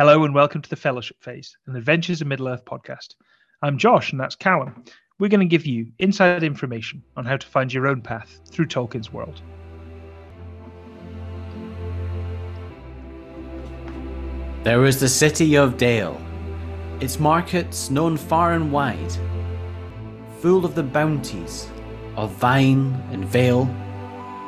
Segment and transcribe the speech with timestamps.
[0.00, 3.16] Hello and welcome to the Fellowship Phase, an Adventures in Middle Earth podcast.
[3.60, 4.82] I'm Josh and that's Callum.
[5.18, 8.68] We're going to give you inside information on how to find your own path through
[8.68, 9.42] Tolkien's world.
[14.62, 16.18] There was the city of Dale,
[17.00, 19.12] its markets known far and wide,
[20.38, 21.68] full of the bounties
[22.16, 23.68] of vine and vale,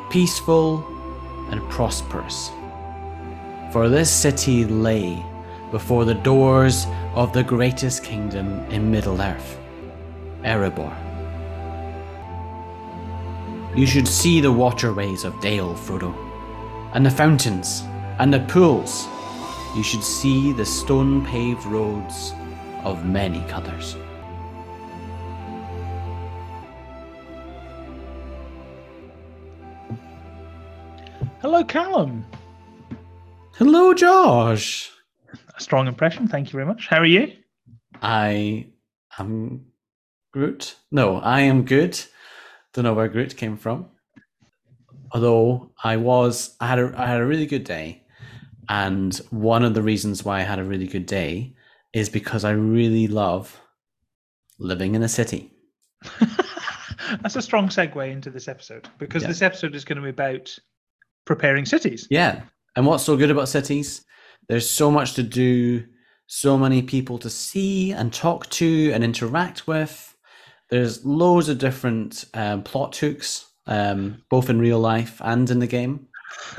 [0.08, 0.82] peaceful
[1.50, 2.48] and prosperous.
[3.70, 5.22] For this city lay
[5.72, 9.58] before the doors of the greatest kingdom in Middle Earth,
[10.42, 10.94] Erebor.
[13.74, 16.14] You should see the waterways of Dale, Frodo,
[16.92, 17.82] and the fountains,
[18.18, 19.08] and the pools.
[19.74, 22.34] You should see the stone paved roads
[22.84, 23.96] of many colours.
[31.40, 32.26] Hello, Callum.
[33.56, 34.91] Hello, Josh.
[35.62, 36.28] Strong impression.
[36.28, 36.88] Thank you very much.
[36.88, 37.32] How are you?
[38.02, 38.66] I
[39.18, 39.66] am
[40.32, 40.76] Groot.
[40.90, 41.98] No, I am good.
[42.72, 43.86] Don't know where Groot came from.
[45.12, 48.02] Although I was, I had a, I had a really good day,
[48.68, 51.54] and one of the reasons why I had a really good day
[51.92, 53.60] is because I really love
[54.58, 55.52] living in a city.
[57.20, 59.28] That's a strong segue into this episode because Yeah.
[59.28, 60.56] this episode is going to be about
[61.26, 62.06] preparing cities.
[62.10, 62.42] Yeah.
[62.74, 64.04] And what's so good about cities?
[64.52, 65.82] There's so much to do,
[66.26, 70.14] so many people to see and talk to and interact with.
[70.68, 75.66] There's loads of different um, plot hooks, um, both in real life and in the
[75.66, 76.06] game.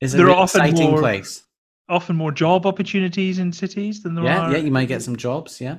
[0.00, 1.42] It's a They're often exciting more- place.
[1.90, 4.52] Often more job opportunities in cities than there Yeah, are.
[4.52, 5.60] yeah, you might get some jobs.
[5.60, 5.76] Yeah,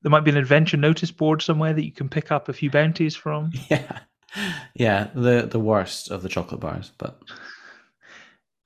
[0.00, 2.70] There might be an adventure notice board somewhere that you can pick up a few
[2.70, 3.52] bounties from.
[3.70, 3.98] yeah,
[4.74, 5.08] yeah.
[5.14, 7.20] The the worst of the chocolate bars, but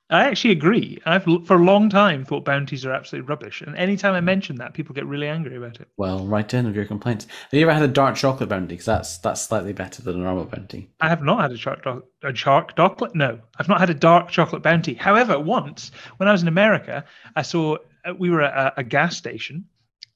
[0.08, 0.98] I actually agree.
[1.04, 4.72] I've for a long time thought bounties are absolutely rubbish, and anytime I mention that,
[4.72, 5.88] people get really angry about it.
[5.96, 7.26] well, write in of your complaints.
[7.50, 8.68] Have you ever had a dark chocolate bounty?
[8.68, 10.88] Because that's that's slightly better than a normal bounty.
[11.00, 11.84] I have not had a shark,
[12.22, 13.16] a shark chocolate.
[13.16, 14.94] No, I've not had a dark chocolate bounty.
[14.94, 18.84] However, once when I was in America, I saw uh, we were at a, a
[18.84, 19.64] gas station,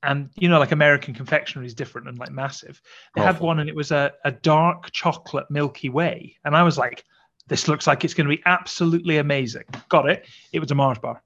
[0.04, 2.80] and you know, like American confectionery is different and like massive.
[3.16, 6.78] They had one, and it was a, a dark chocolate Milky Way, and I was
[6.78, 7.04] like,
[7.50, 10.26] "This looks like it's going to be absolutely amazing." Got it.
[10.52, 11.22] It was a Mars bar.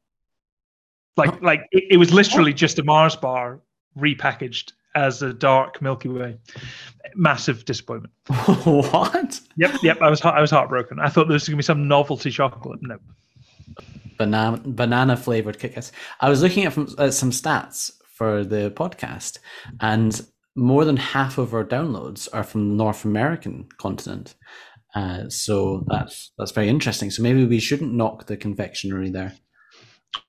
[1.17, 3.61] Like, like it, it was literally just a Mars bar
[3.97, 6.39] repackaged as a dark Milky Way.
[7.15, 8.13] Massive disappointment.
[8.65, 9.41] what?
[9.57, 10.03] Yep, yep.
[10.03, 10.99] I was I was heartbroken.
[10.99, 12.81] I thought there was going to be some novelty chocolate.
[12.83, 12.99] No,
[14.19, 15.91] banana banana flavored Kit
[16.21, 19.39] I was looking at, from, at some stats for the podcast,
[19.81, 20.21] and
[20.57, 24.35] more than half of our downloads are from the North American continent.
[24.95, 27.11] Uh, so that's that's very interesting.
[27.11, 29.35] So maybe we shouldn't knock the confectionery there.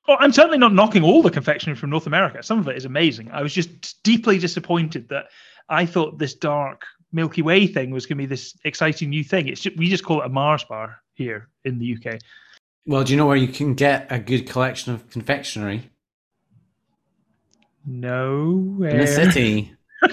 [0.07, 2.41] oh, I'm certainly not knocking all the confectionery from North America.
[2.41, 3.29] Some of it is amazing.
[3.31, 5.25] I was just deeply disappointed that
[5.69, 6.81] I thought this dark
[7.11, 9.47] Milky Way thing was going to be this exciting new thing.
[9.47, 12.19] It's just, we just call it a Mars bar here in the UK.
[12.87, 15.89] Well, do you know where you can get a good collection of confectionery
[17.85, 19.73] No, in a city?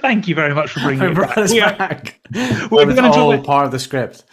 [0.00, 1.38] Thank you very much for bringing it back.
[1.38, 2.20] us back.
[2.70, 4.24] we're it's gonna talk all about- part of the script.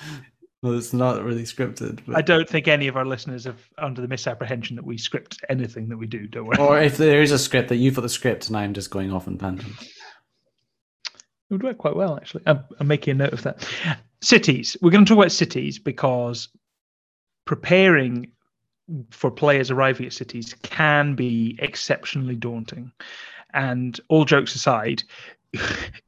[0.62, 2.00] Well, it's not really scripted.
[2.08, 2.16] But...
[2.16, 5.90] I don't think any of our listeners have under the misapprehension that we script anything
[5.90, 6.26] that we do.
[6.26, 6.58] Don't worry.
[6.58, 9.12] Or if there is a script that you've got the script and I'm just going
[9.12, 9.84] off on tangents.
[11.50, 12.44] It would work quite well, actually.
[12.48, 13.68] I'm, I'm making a note of that.
[14.22, 14.78] Cities.
[14.82, 16.48] We're going to talk about cities because
[17.44, 18.32] preparing
[19.12, 22.92] for players arriving at cities can be exceptionally daunting.
[23.54, 25.04] And all jokes aside,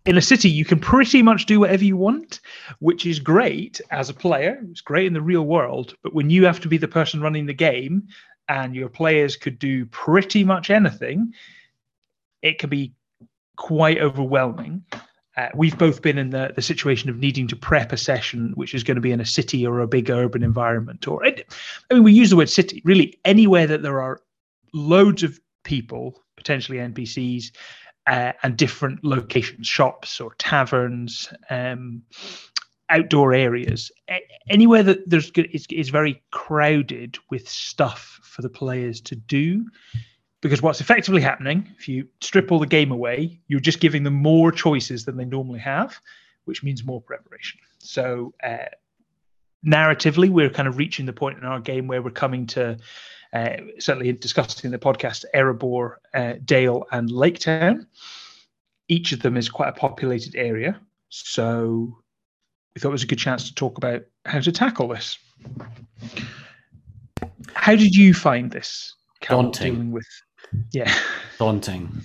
[0.06, 2.40] in a city, you can pretty much do whatever you want,
[2.80, 4.60] which is great as a player.
[4.72, 5.96] It's great in the real world.
[6.04, 8.08] But when you have to be the person running the game
[8.48, 11.34] and your players could do pretty much anything,
[12.42, 12.94] it can be
[13.56, 14.84] quite overwhelming.
[15.38, 18.74] Uh, we've both been in the, the situation of needing to prep a session which
[18.74, 21.36] is going to be in a city or a big urban environment or i
[21.92, 24.22] mean we use the word city really anywhere that there are
[24.74, 27.52] loads of people potentially npcs
[28.08, 32.04] uh, and different locations shops or taverns um,
[32.90, 33.92] outdoor areas.
[34.50, 39.66] Anywhere that there's good is, is very crowded with stuff for the players to do.
[40.42, 44.14] Because what's effectively happening if you strip all the game away you're just giving them
[44.14, 46.00] more choices than they normally have
[46.46, 47.60] which means more preparation.
[47.80, 48.70] So uh,
[49.66, 52.78] narratively we're kind of reaching the point in our game where we're coming to
[53.36, 57.86] uh, certainly discussing in the podcast erebor uh, dale and lake town
[58.88, 60.80] each of them is quite a populated area
[61.10, 61.96] so
[62.74, 65.18] we thought it was a good chance to talk about how to tackle this
[67.54, 68.94] How did you find this?
[69.22, 69.92] Cal, Daunting.
[69.92, 70.08] With,
[70.72, 70.94] yeah,
[71.40, 72.04] daunting.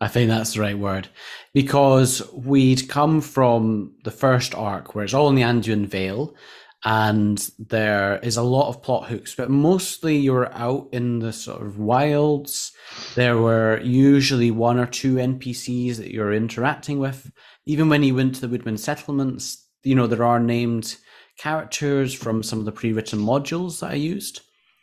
[0.00, 1.08] I think that's the right word.
[1.54, 6.34] Because we'd come from the first arc where it's all in the Anduin Vale
[6.84, 11.62] and there is a lot of plot hooks, but mostly you're out in the sort
[11.62, 12.72] of wilds.
[13.14, 17.30] There were usually one or two NPCs that you're interacting with.
[17.66, 20.96] Even when you went to the Woodman settlements, you know, there are named
[21.38, 24.40] characters from some of the pre-written modules that I used.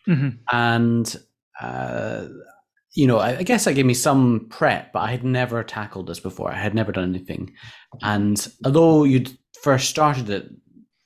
[0.08, 0.40] Mhm.
[0.52, 1.16] And
[1.62, 2.28] uh,
[2.96, 6.08] you know, I, I guess that gave me some prep, but I had never tackled
[6.08, 6.52] this before.
[6.52, 7.54] I had never done anything.
[8.02, 10.46] And although you'd first started at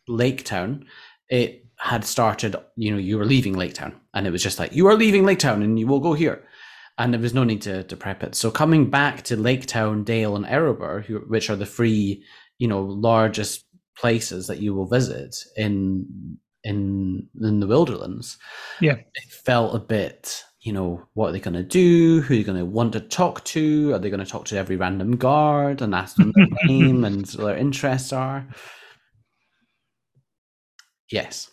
[0.08, 0.86] Lake Town,
[1.30, 4.74] it had started, you know, you were leaving Lake Town, and it was just like,
[4.74, 6.44] you are leaving Lake Town and you will go here.
[6.98, 8.36] And there was no need to, to prep it.
[8.36, 12.24] So coming back to Lake Town, Dale, and Erebor, who, which are the three,
[12.60, 13.66] you know, largest
[13.98, 18.38] places that you will visit in in in the Wilderlands,
[18.80, 18.94] Yeah.
[18.94, 22.22] it felt a bit, you know, what are they going to do?
[22.22, 23.92] Who are they going to want to talk to?
[23.94, 27.28] Are they going to talk to every random guard and ask them their name and
[27.32, 28.48] what their interests are?
[31.14, 31.52] Yes.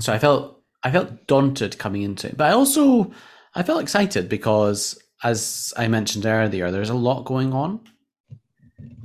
[0.00, 3.12] So I felt I felt daunted coming into it, but I also
[3.54, 7.80] I felt excited because, as I mentioned earlier, there's a lot going on,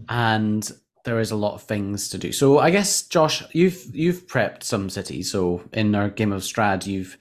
[0.08, 0.72] and
[1.04, 2.32] there is a lot of things to do.
[2.32, 5.30] So I guess Josh, you've you've prepped some cities.
[5.30, 7.18] So in our game of Strahd, you've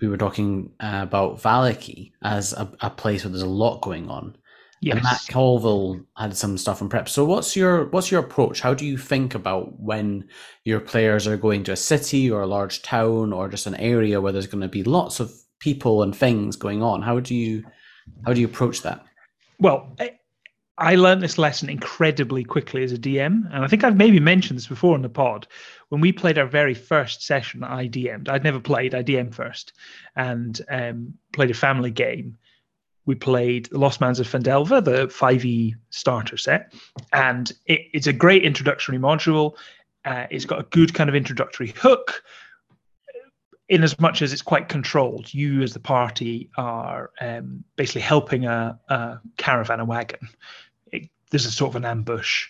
[0.00, 4.08] we were talking uh, about Vallaki as a, a place where there's a lot going
[4.08, 4.34] on.
[4.82, 5.26] And Matt yes.
[5.26, 7.08] Colville had some stuff in prep.
[7.08, 8.60] So what's your what's your approach?
[8.60, 10.26] How do you think about when
[10.64, 14.20] your players are going to a city or a large town or just an area
[14.20, 17.02] where there's going to be lots of people and things going on?
[17.02, 17.62] How do you
[18.24, 19.04] how do you approach that?
[19.58, 20.12] Well, I,
[20.78, 24.58] I learned this lesson incredibly quickly as a DM, and I think I've maybe mentioned
[24.58, 25.46] this before in the pod.
[25.90, 28.30] When we played our very first session, I DM'd.
[28.30, 28.94] I'd never played.
[28.94, 29.74] I DM'd first,
[30.16, 32.38] and um, played a family game.
[33.06, 36.72] We played The Lost Mines of Phandelver, the 5e starter set,
[37.12, 39.56] and it, it's a great introductory module.
[40.04, 42.22] Uh, it's got a good kind of introductory hook
[43.70, 45.32] in as much as it's quite controlled.
[45.32, 50.28] You, as the party, are um, basically helping a, a caravan, a wagon.
[50.92, 52.48] It, there's a sort of an ambush.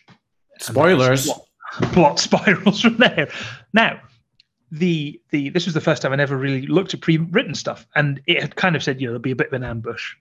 [0.59, 1.27] Spoilers.
[1.27, 1.47] Plot,
[1.93, 3.31] plot spirals from there.
[3.73, 4.01] Now,
[4.73, 8.21] the the this was the first time I never really looked at pre-written stuff, and
[8.27, 10.15] it had kind of said, you know, there'll be a bit of an ambush,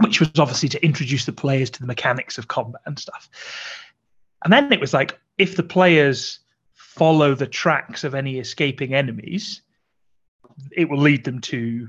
[0.00, 3.28] which was obviously to introduce the players to the mechanics of combat and stuff.
[4.44, 6.40] And then it was like, if the players
[6.74, 9.62] follow the tracks of any escaping enemies,
[10.72, 11.88] it will lead them to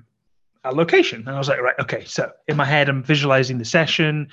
[0.63, 1.19] a location.
[1.25, 2.03] And I was like, right, okay.
[2.05, 4.29] So in my head, I'm visualizing the session.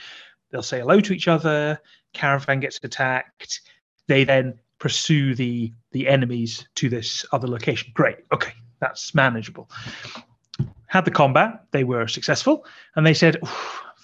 [0.50, 1.80] They'll say hello to each other.
[2.12, 3.60] Caravan gets attacked.
[4.08, 7.90] They then pursue the the enemies to this other location.
[7.94, 8.18] Great.
[8.32, 9.70] Okay, that's manageable.
[10.88, 11.64] Had the combat.
[11.72, 13.38] They were successful, and they said,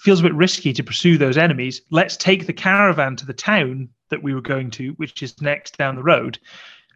[0.03, 1.81] feels a bit risky to pursue those enemies.
[1.89, 5.77] Let's take the caravan to the town that we were going to, which is next
[5.77, 6.37] down the road.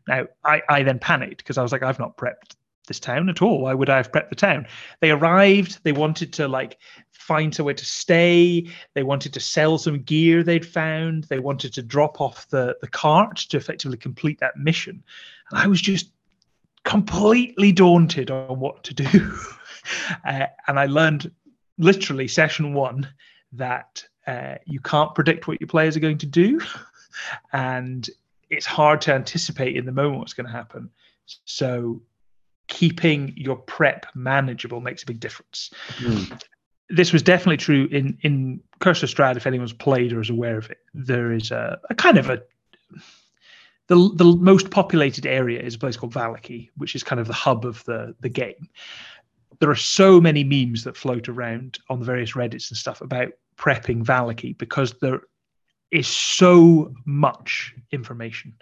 [0.08, 2.56] Now, I, I then panicked because I was like, I've not prepped
[2.88, 3.62] this town at all.
[3.62, 4.68] Why would I have prepped the town?
[5.00, 5.80] They arrived.
[5.84, 6.78] They wanted to like
[7.12, 8.68] find somewhere to stay.
[8.94, 11.26] They wanted to sell some gear they'd found.
[11.26, 15.04] They wanted to drop off the the cart to effectively complete that mission.
[15.50, 16.12] And I was just
[16.84, 19.38] completely daunted on what to do.
[20.26, 21.32] uh, and I learned
[21.78, 23.08] literally session one
[23.54, 26.60] that uh, you can't predict what your players are going to do,
[27.54, 28.10] and
[28.50, 30.90] it's hard to anticipate in the moment what's going to happen.
[31.46, 32.02] So
[32.68, 35.72] keeping your prep manageable makes a big difference.
[36.00, 36.42] Mm.
[36.90, 39.36] This was definitely true in in Curse of Strahd.
[39.36, 42.42] If anyone's played or is aware of it, there is a, a kind of a
[43.88, 47.34] the the most populated area is a place called Vallaki, which is kind of the
[47.34, 48.70] hub of the the game.
[49.60, 53.30] There are so many memes that float around on the various Reddits and stuff about
[53.58, 55.22] prepping Vallaki because there
[55.92, 58.54] is so much information.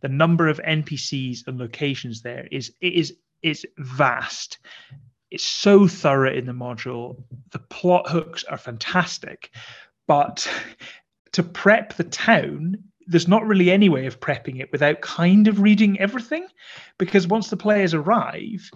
[0.00, 4.58] The number of NPCs and locations there is it is is vast.
[5.30, 7.22] It's so thorough in the module.
[7.52, 9.50] The plot hooks are fantastic,
[10.08, 10.50] but
[11.32, 12.76] to prep the town,
[13.06, 16.46] there's not really any way of prepping it without kind of reading everything,
[16.98, 18.70] because once the players arrive,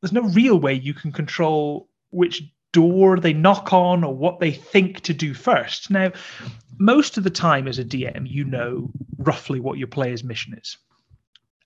[0.00, 2.42] there's no real way you can control which
[2.72, 5.90] door they knock on or what they think to do first.
[5.90, 6.12] Now,
[6.78, 10.78] most of the time as a DM, you know roughly what your player's mission is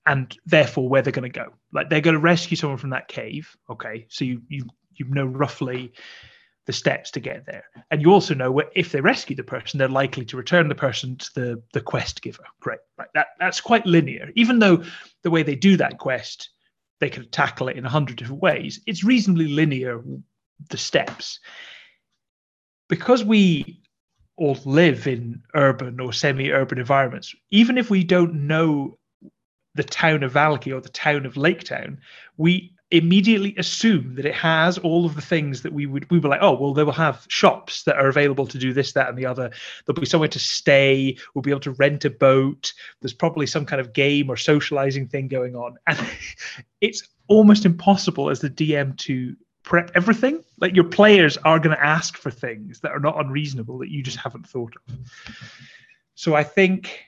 [0.07, 1.53] and therefore where they're going to go.
[1.73, 3.57] Like they're going to rescue someone from that cave.
[3.71, 5.93] Okay, so you you you know roughly
[6.67, 9.79] the steps to get there, and you also know where if they rescue the person,
[9.79, 12.45] they're likely to return the person to the the quest giver.
[12.61, 13.09] Great, right?
[13.14, 14.31] That that's quite linear.
[14.35, 14.83] Even though
[15.23, 16.50] the way they do that quest,
[17.04, 18.80] they could tackle it in a hundred different ways.
[18.87, 20.02] It's reasonably linear,
[20.70, 21.38] the steps.
[22.88, 23.82] Because we
[24.38, 28.99] all live in urban or semi-urban environments, even if we don't know
[29.75, 31.99] the town of Vallaki or the town of Laketown,
[32.38, 36.28] we immediately assume that it has all of the things that we would we were
[36.28, 39.18] like oh well they will have shops that are available to do this that and
[39.18, 39.50] the other.
[39.84, 41.16] There'll be somewhere to stay.
[41.34, 42.72] We'll be able to rent a boat.
[43.00, 45.76] There's probably some kind of game or socializing thing going on.
[45.86, 45.98] And
[46.80, 50.44] it's almost impossible as the dm to prep everything.
[50.60, 54.02] Like your players are going to ask for things that are not unreasonable that you
[54.02, 54.96] just haven't thought of.
[56.14, 57.00] So i think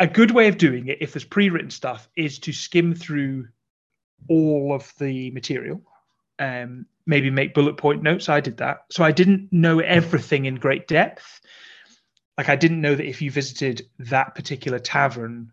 [0.00, 3.46] a good way of doing it if there's pre-written stuff is to skim through
[4.28, 5.82] all of the material.
[6.38, 8.28] Um, maybe make bullet point notes.
[8.28, 8.84] I did that.
[8.90, 11.40] So I didn't know everything in great depth.
[12.38, 15.52] Like I didn't know that if you visited that particular tavern,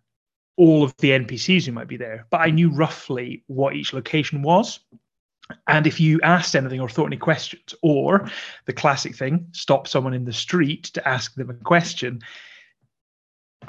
[0.56, 4.42] all of the NPCs who might be there, but I knew roughly what each location
[4.42, 4.80] was.
[5.68, 8.30] And if you asked anything or thought any questions, or
[8.66, 12.22] the classic thing, stop someone in the street to ask them a question,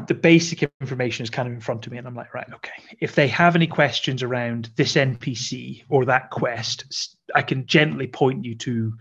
[0.07, 2.73] the basic information is kind of in front of me and i'm like right okay.
[3.01, 8.45] If they have any questions around this npc or that quest i can gently point
[8.45, 8.93] you to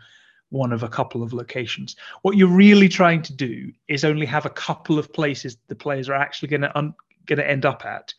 [0.49, 1.95] one of a couple of locations.
[2.21, 6.09] What you're really trying to do is only have a couple of places the players
[6.09, 8.13] are actually going to un- going to end up at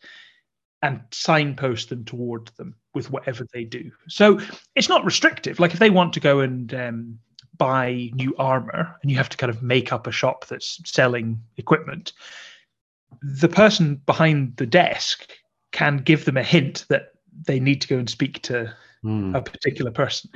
[0.81, 3.91] and signpost them toward them with whatever they do.
[4.07, 4.39] So
[4.75, 5.59] it's not restrictive.
[5.59, 7.19] Like if they want to go and um,
[7.57, 11.41] buy new armor and you have to kind of make up a shop that's selling
[11.57, 12.13] equipment
[13.21, 15.29] the person behind the desk
[15.71, 17.13] can give them a hint that
[17.45, 18.73] they need to go and speak to
[19.03, 19.35] mm.
[19.35, 20.31] a particular person.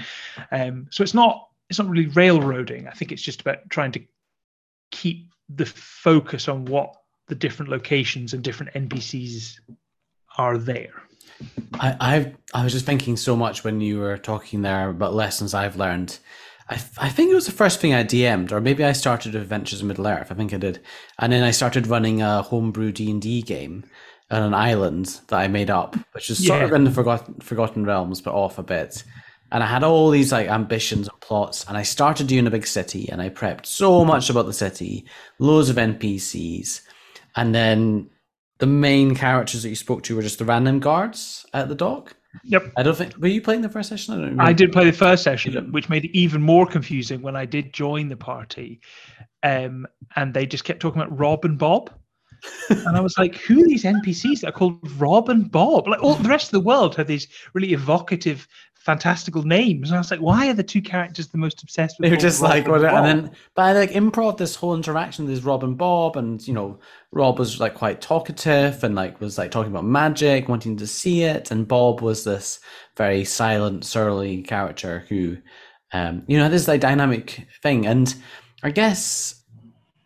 [0.52, 2.88] Um, so it's not it's not really railroading.
[2.88, 4.02] I think it's just about trying to
[4.92, 6.96] keep the focus on what
[7.28, 9.60] the different locations and different NPCs
[10.38, 10.94] are there.
[11.74, 15.54] I I I was just thinking so much when you were talking there about lessons
[15.54, 16.18] I've learned
[16.70, 19.82] I, I think it was the first thing I DM'd, or maybe I started Adventures
[19.82, 20.32] in Middle Earth.
[20.32, 20.82] I think I did,
[21.20, 23.84] and then I started running a homebrew D and D game
[24.32, 26.66] on an island that I made up, which is sort yeah.
[26.66, 29.04] of in the forgotten Forgotten Realms, but off a bit.
[29.52, 32.66] And I had all these like ambitions and plots, and I started doing a big
[32.66, 35.06] city, and I prepped so much about the city,
[35.40, 36.82] loads of NPCs,
[37.36, 38.10] and then
[38.60, 42.16] the main characters that you spoke to were just the random guards at the dock.
[42.44, 42.72] Yep.
[42.78, 43.16] I don't think.
[43.18, 44.40] Were you playing the first session?
[44.40, 47.46] I, I did play the first session, which made it even more confusing when I
[47.46, 48.82] did join the party,
[49.44, 49.86] um,
[50.16, 51.92] and they just kept talking about Rob and Bob.
[52.70, 56.02] and I was like, "Who are these NPCs that are called Rob and Bob?" Like
[56.04, 58.48] all the rest of the world have these really evocative
[58.84, 59.90] fantastical names.
[59.90, 62.06] And I was like, why are the two characters the most obsessed with?
[62.06, 65.26] They were just like, and, and then by like improv this whole interaction.
[65.26, 66.80] There's Rob and Bob, and you know,
[67.12, 71.24] Rob was like quite talkative and like was like talking about magic, wanting to see
[71.24, 72.60] it, and Bob was this
[72.98, 75.38] very silent, surly character who,
[75.94, 77.88] um, you know, this like dynamic thing.
[77.88, 78.14] And
[78.64, 79.44] I guess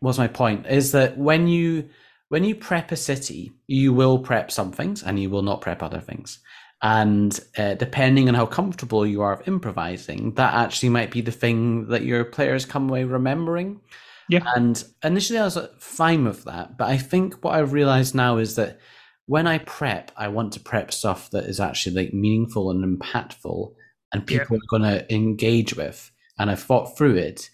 [0.02, 1.90] was my point is that when you
[2.30, 5.82] when you prep a city, you will prep some things and you will not prep
[5.82, 6.40] other things.
[6.82, 11.32] And uh, depending on how comfortable you are of improvising, that actually might be the
[11.32, 13.82] thing that your players come away remembering.
[14.30, 14.44] Yeah.
[14.56, 16.78] And initially I was fine with that.
[16.78, 18.80] But I think what I've realized now is that
[19.26, 23.74] when I prep, I want to prep stuff that is actually like meaningful and impactful
[24.14, 24.58] and people yeah.
[24.58, 26.12] are going to engage with.
[26.38, 27.50] And I've thought through it.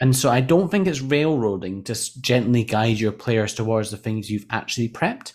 [0.00, 4.28] And so I don't think it's railroading to gently guide your players towards the things
[4.28, 5.32] you've actually prepped.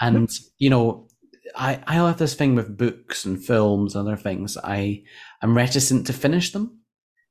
[0.00, 1.08] And, you know,
[1.54, 4.56] I, I have this thing with books and films and other things.
[4.56, 5.04] I
[5.42, 6.80] am reticent to finish them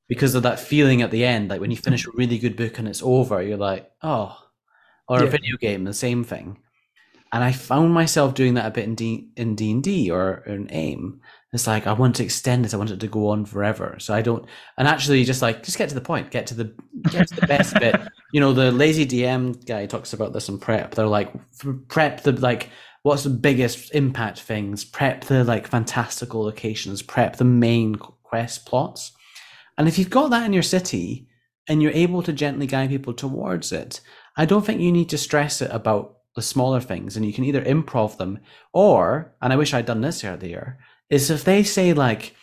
[0.08, 1.50] because of that feeling at the end.
[1.50, 4.38] Like when you finish a really good book and it's over, you're like, oh,
[5.08, 5.26] or yeah.
[5.26, 6.60] a video game, the same thing.
[7.32, 10.44] And I found myself doing that a bit in D in D and D or
[10.46, 11.20] in AIM.
[11.52, 12.76] It's like I want to extend this.
[12.76, 13.98] I want it to go on forever.
[14.00, 14.46] So I don't.
[14.78, 16.30] And actually, just like just get to the point.
[16.30, 16.76] Get to the
[17.10, 18.00] get to the best bit.
[18.34, 20.94] You know, the lazy DM guy talks about this in prep.
[20.94, 21.34] They're like
[21.88, 22.70] prep the like
[23.04, 29.12] what's the biggest impact things, prep the like fantastical locations, prep the main quest plots.
[29.78, 31.28] And if you've got that in your city
[31.68, 34.02] and you're able to gently guide people towards it,
[34.36, 37.44] I don't think you need to stress it about the smaller things and you can
[37.44, 38.40] either improv them
[38.74, 40.80] or, and I wish I'd done this earlier,
[41.10, 42.36] is if they say like,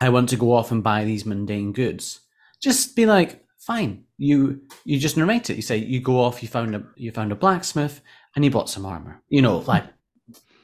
[0.00, 2.20] I want to go off and buy these mundane goods,
[2.60, 4.04] just be like, fine.
[4.16, 5.56] You you just narrate it.
[5.56, 8.00] You say you go off, you found a you found a blacksmith,
[8.36, 9.20] and he bought some armor.
[9.28, 9.84] You know, like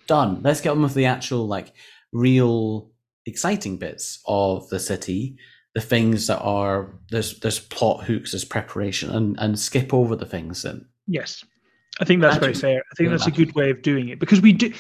[0.07, 0.41] done.
[0.43, 1.73] Let's get on with the actual like
[2.13, 2.91] real
[3.27, 5.37] exciting bits of the city,
[5.75, 10.27] the things that are there's there's plot hooks, there's preparation, and and skip over the
[10.27, 10.85] things that.
[11.09, 11.45] Yes,
[12.01, 12.79] I think that's very fair.
[12.79, 14.73] I think that's a good way of doing it because we do.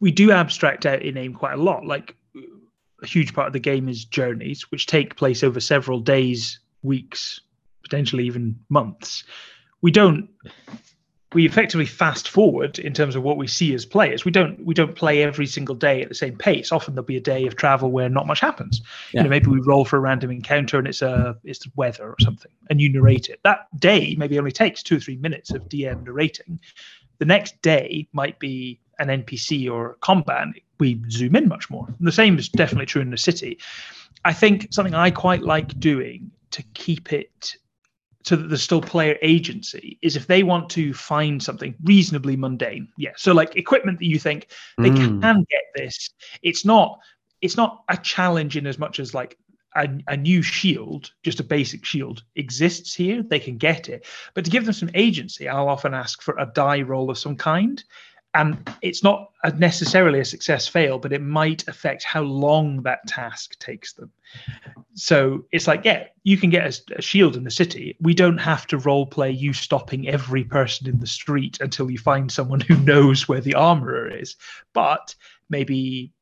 [0.00, 1.84] we do abstract out in aim quite a lot.
[1.84, 2.14] Like
[3.02, 7.40] a huge part of the game is journeys, which take place over several days, weeks,
[7.82, 9.24] potentially even months.
[9.82, 10.28] We don't
[11.34, 14.24] we effectively fast forward in terms of what we see as players.
[14.24, 16.72] We don't we don't play every single day at the same pace.
[16.72, 18.80] Often there'll be a day of travel where not much happens.
[19.12, 19.20] Yeah.
[19.20, 22.08] You know, maybe we roll for a random encounter and it's a it's the weather
[22.08, 23.40] or something, and you narrate it.
[23.44, 26.60] That day maybe only takes two or three minutes of DM narrating.
[27.18, 30.48] The next day might be an NPC or combat.
[30.80, 31.86] We zoom in much more.
[31.86, 33.58] And the same is definitely true in the city.
[34.24, 37.56] I think something I quite like doing to keep it
[38.28, 42.86] so that there's still player agency is if they want to find something reasonably mundane.
[42.98, 43.12] Yeah.
[43.16, 45.22] So like equipment that you think they mm.
[45.22, 46.10] can get this.
[46.42, 47.00] It's not
[47.40, 49.38] it's not a challenge in as much as like
[49.76, 53.22] a, a, new shield, just a basic shield, exists here.
[53.22, 54.04] They can get it.
[54.34, 57.36] But to give them some agency, I'll often ask for a die roll of some
[57.36, 57.82] kind
[58.34, 63.58] and it's not necessarily a success fail but it might affect how long that task
[63.58, 64.10] takes them.
[64.94, 67.96] So it's like yeah you can get a, a, shield in the city.
[68.00, 71.98] We don't have to role play you stopping every person in the street until you
[71.98, 74.36] find someone who knows where the armorer is.
[74.72, 75.14] But
[75.48, 76.12] maybe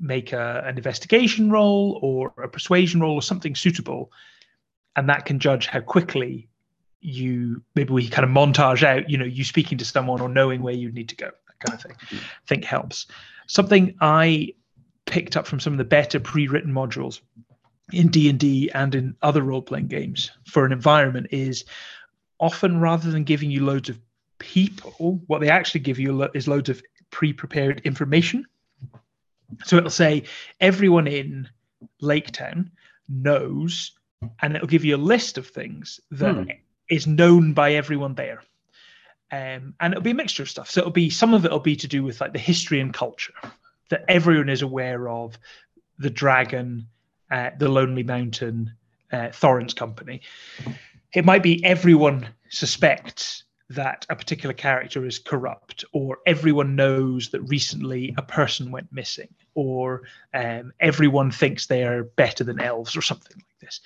[0.00, 4.12] make a, an investigation roll or a persuasion roll or something suitable
[4.98, 6.48] and that can judge how quickly
[7.00, 10.62] you maybe we kind of montage out you know you speaking to someone or knowing
[10.62, 11.96] where you need to go kind of thing.
[12.12, 13.06] I think helps.
[13.46, 14.54] Something I
[15.06, 17.20] picked up from some of the better pre-written modules
[17.92, 21.64] in D&D and in other role-playing games for an environment is
[22.38, 23.98] often rather than giving you loads of
[24.38, 28.44] people, what they actually give you is loads of pre-prepared information.
[29.64, 30.24] So it'll say
[30.60, 31.48] everyone in
[32.00, 32.70] Lake Town
[33.08, 33.92] knows,
[34.42, 36.50] and it'll give you a list of things that hmm.
[36.90, 38.42] is known by everyone there.
[39.30, 40.70] Um, and it'll be a mixture of stuff.
[40.70, 42.94] So it'll be some of it will be to do with like the history and
[42.94, 43.34] culture
[43.90, 45.38] that everyone is aware of,
[45.98, 46.86] the dragon,
[47.30, 48.72] uh, the Lonely Mountain,
[49.12, 50.22] uh, Thorin's company.
[51.14, 57.40] It might be everyone suspects that a particular character is corrupt, or everyone knows that
[57.42, 60.02] recently a person went missing, or
[60.32, 63.80] um, everyone thinks they are better than elves, or something like this.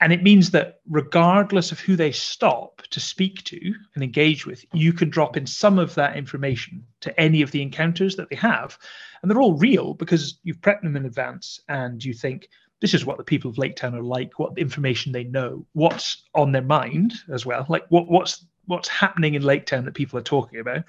[0.00, 4.64] And it means that regardless of who they stop to speak to and engage with,
[4.72, 8.36] you can drop in some of that information to any of the encounters that they
[8.36, 8.78] have.
[9.20, 12.48] And they're all real because you've prepped them in advance and you think,
[12.80, 16.24] this is what the people of Lake Town are like, what information they know, what's
[16.34, 20.18] on their mind as well, like what, what's what's happening in Lake Town that people
[20.18, 20.84] are talking about.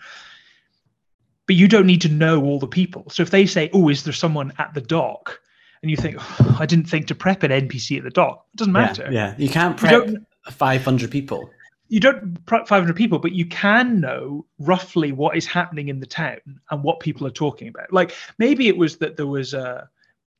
[1.47, 3.10] But you don't need to know all the people.
[3.10, 5.41] So if they say, "Oh, is there someone at the dock?"
[5.82, 8.46] And you think, oh, I didn't think to prep an NPC at the dock.
[8.54, 9.10] It doesn't matter.
[9.12, 9.36] Yeah, yeah.
[9.38, 11.50] you can't prep you 500 people.
[11.88, 16.06] You don't prep 500 people, but you can know roughly what is happening in the
[16.06, 16.39] town
[16.70, 17.91] and what people are talking about.
[17.91, 19.89] Like maybe it was that there was a,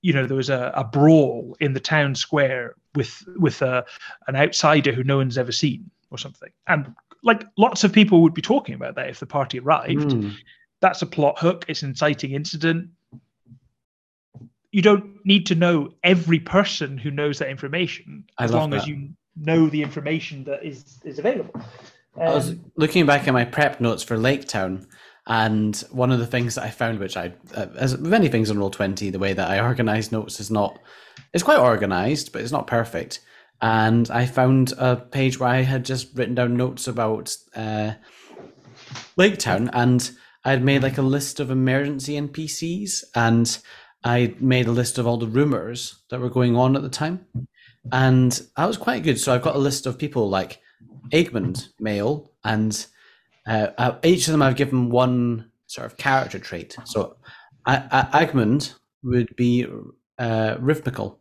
[0.02, 3.84] you know, there was a, a brawl in the town square with with a,
[4.28, 8.34] an outsider who no one's ever seen or something, and like lots of people would
[8.34, 10.12] be talking about that if the party arrived.
[10.12, 10.34] Mm.
[10.80, 11.66] That's a plot hook.
[11.68, 12.90] It's an inciting incident
[14.72, 18.82] you don't need to know every person who knows that information as long that.
[18.82, 21.54] as you know the information that is is available.
[22.16, 24.88] Um, I was um, looking back at my prep notes for Lake Town,
[25.28, 28.60] and one of the things that I found, which I, uh, as many things on
[28.60, 30.80] Roll Twenty, the way that I organize notes is not,
[31.34, 33.20] it's quite organized, but it's not perfect.
[33.62, 37.94] And I found a page where I had just written down notes about uh,
[39.16, 40.12] Lake Town, and
[40.44, 43.58] I had made like a list of emergency NPCs, and
[44.04, 47.26] I made a list of all the rumors that were going on at the time,
[47.92, 49.20] and that was quite good.
[49.20, 50.60] So I've got a list of people like
[51.12, 52.86] Egmont, male, and
[53.48, 56.76] uh, uh, each of them I've given one sort of character trait.
[56.86, 57.18] So
[57.66, 59.68] uh, Egmont would be
[60.18, 61.20] uh, rhythmical.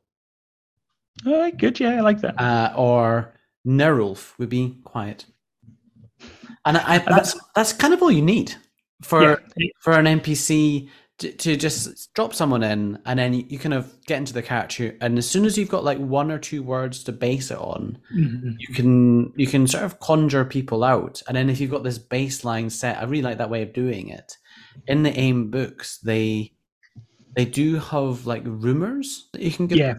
[1.27, 1.79] Oh, good.
[1.81, 2.41] Yeah, I like that.
[2.41, 3.35] Uh, or
[3.67, 5.27] Nerulf would be quiet.
[6.65, 8.55] And I, that's that's kind of all you need
[9.03, 9.69] for yeah.
[9.81, 14.33] for an NPC to, just drop someone in and then you kind of get into
[14.33, 17.51] the character and as soon as you've got like one or two words to base
[17.51, 18.53] it on mm-hmm.
[18.59, 21.23] you can you can sort of conjure people out.
[21.29, 24.09] And then if you've got this baseline set i really like that way of doing
[24.09, 24.37] it.
[24.87, 26.53] In the aim books they
[27.37, 29.95] they do have like rumors that you can give yeah.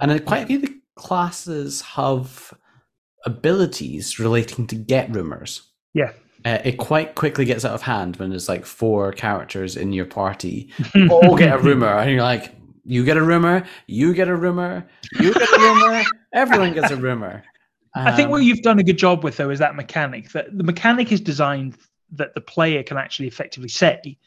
[0.00, 2.54] and quite a few of the classes have
[3.26, 5.70] abilities relating to get rumors.
[5.92, 6.12] Yeah
[6.44, 10.04] uh, it quite quickly gets out of hand when there's like four characters in your
[10.04, 10.70] party
[11.10, 12.54] all get a rumor and you're like
[12.84, 16.02] you get a rumor you get a rumor you get a rumor
[16.32, 17.42] everyone gets a rumor
[17.94, 20.30] um, i think what um, you've done a good job with though is that mechanic
[20.32, 21.76] that the mechanic is designed
[22.12, 24.18] that the player can actually effectively say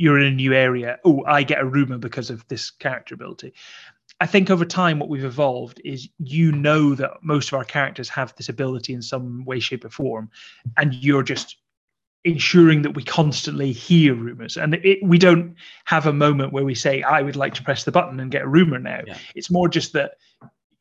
[0.00, 0.98] you're in a new area.
[1.04, 3.52] Oh, I get a rumor because of this character ability.
[4.20, 8.08] I think over time, what we've evolved is you know that most of our characters
[8.10, 10.30] have this ability in some way, shape, or form,
[10.76, 11.56] and you're just
[12.24, 14.56] ensuring that we constantly hear rumors.
[14.56, 15.54] And it, we don't
[15.86, 18.42] have a moment where we say i would like to press the button and get
[18.42, 19.00] a rumor now.
[19.06, 19.16] Yeah.
[19.34, 20.12] it's more just that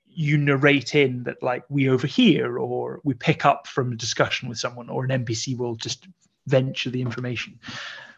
[0.06, 4.58] you narrate in that like we overhear or we pick up from a discussion with
[4.58, 6.08] someone or an npc will just
[6.48, 7.58] venture the information.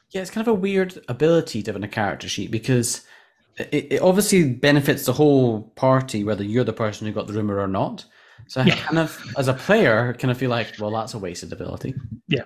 [0.09, 3.05] Yeah it's kind of a weird ability to have in a character sheet because
[3.57, 7.59] it, it obviously benefits the whole party whether you're the person who got the rumor
[7.59, 8.05] or not
[8.47, 8.73] so yeah.
[8.73, 11.93] I kind of, as a player, kind of feel like, well, that's a wasted ability.
[12.27, 12.43] Yeah.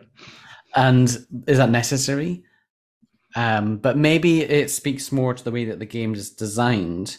[0.75, 1.07] And
[1.47, 2.43] is that necessary?
[3.35, 7.17] Um, but maybe it speaks more to the way that the game is designed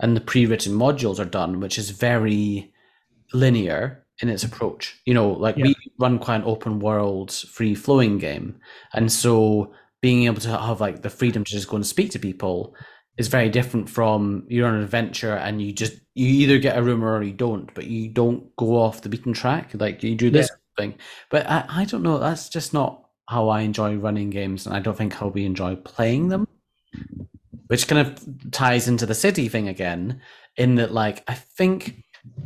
[0.00, 2.72] and the pre-written modules are done, which is very
[3.32, 5.00] linear in its approach.
[5.06, 5.64] You know, like yeah.
[5.64, 8.60] we run quite an open world, free flowing game,
[8.92, 9.72] and so
[10.02, 12.74] being able to have like the freedom to just go and speak to people
[13.16, 16.82] is very different from you're on an adventure and you just you either get a
[16.82, 19.70] rumor or you don't, but you don't go off the beaten track.
[19.74, 20.82] Like you do this yeah.
[20.82, 20.94] thing,
[21.30, 22.18] but I, I don't know.
[22.18, 25.76] That's just not how I enjoy running games, and I don't think how we enjoy
[25.76, 26.46] playing them.
[27.66, 30.20] Which kind of ties into the city thing again,
[30.56, 32.02] in that like I think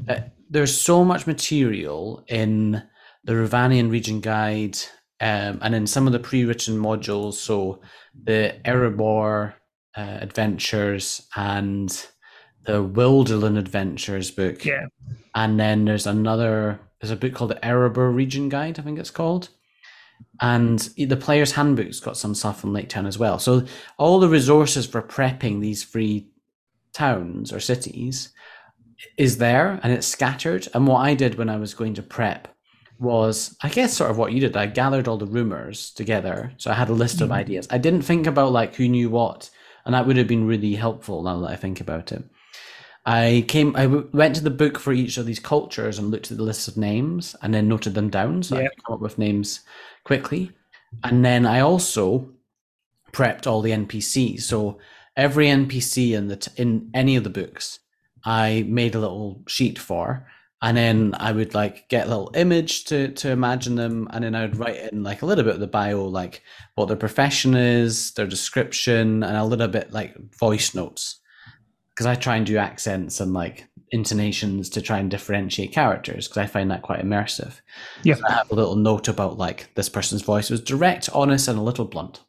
[0.09, 2.83] uh, there's so much material in
[3.25, 4.79] the Rhovanion region guide
[5.21, 7.35] um, and in some of the pre-written modules.
[7.35, 7.83] So
[8.25, 9.55] the Erebor
[9.97, 12.07] uh, adventures and
[12.65, 14.65] the Wilderland Adventures book.
[14.65, 14.87] Yeah.
[15.35, 19.11] And then there's another there's a book called the Erebor Region Guide, I think it's
[19.11, 19.49] called
[20.41, 23.39] and the player's handbook's got some stuff from Lake Town as well.
[23.39, 23.65] So
[23.99, 26.29] all the resources for prepping these free
[26.93, 28.31] towns or cities
[29.17, 30.69] is there and it's scattered.
[30.75, 32.49] And what I did when I was going to prep
[32.99, 34.57] was, I guess, sort of what you did.
[34.57, 37.25] I gathered all the rumors together, so I had a list mm-hmm.
[37.25, 37.67] of ideas.
[37.71, 39.51] I didn't think about like who knew what,
[39.85, 42.25] and that would have been really helpful now that I think about it.
[43.07, 43.75] I came.
[43.77, 46.45] I w- went to the book for each of these cultures and looked at the
[46.45, 48.65] list of names, and then noted them down so yeah.
[48.65, 49.61] I could come up with names
[50.05, 50.53] quickly.
[51.05, 52.31] And then I also
[53.13, 54.43] prepped all the NPCs.
[54.43, 54.79] So
[55.17, 57.79] every NPC in the t- in any of the books,
[58.25, 60.27] I made a little sheet for,
[60.63, 64.35] and then I would like get a little image to to imagine them, and then
[64.35, 66.43] I would write in like a little bit of the bio, like
[66.75, 71.21] what their profession is, their description, and a little bit like voice notes,
[71.91, 76.39] because I try and do accents and like intonations to try and differentiate characters because
[76.39, 77.61] I find that quite immersive.
[78.03, 78.15] Yeah.
[78.15, 81.59] So I have a little note about like this person's voice was direct, honest, and
[81.59, 82.21] a little blunt.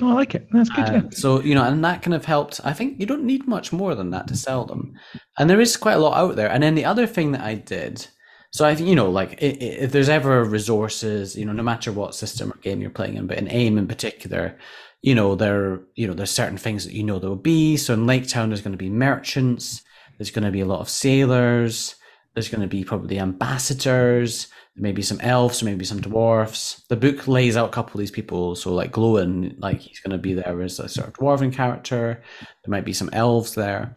[0.00, 0.48] Oh, I like it.
[0.52, 0.84] That's good.
[0.84, 2.60] Uh, so you know, and that kind of helped.
[2.64, 4.94] I think you don't need much more than that to sell them,
[5.38, 6.50] and there is quite a lot out there.
[6.50, 8.06] And then the other thing that I did,
[8.50, 12.14] so I think you know, like if there's ever resources, you know, no matter what
[12.14, 14.58] system or game you're playing in, but in AIM in particular,
[15.02, 17.76] you know, there, you know, there's certain things that you know there will be.
[17.76, 19.82] So in Lake Town, there's going to be merchants.
[20.18, 21.94] There's going to be a lot of sailors.
[22.38, 24.46] There's going to be probably ambassadors,
[24.76, 26.84] maybe some elves, maybe some dwarfs.
[26.88, 28.54] The book lays out a couple of these people.
[28.54, 32.22] So like Glóin, like he's going to be there as a sort of dwarven character.
[32.38, 33.96] There might be some elves there.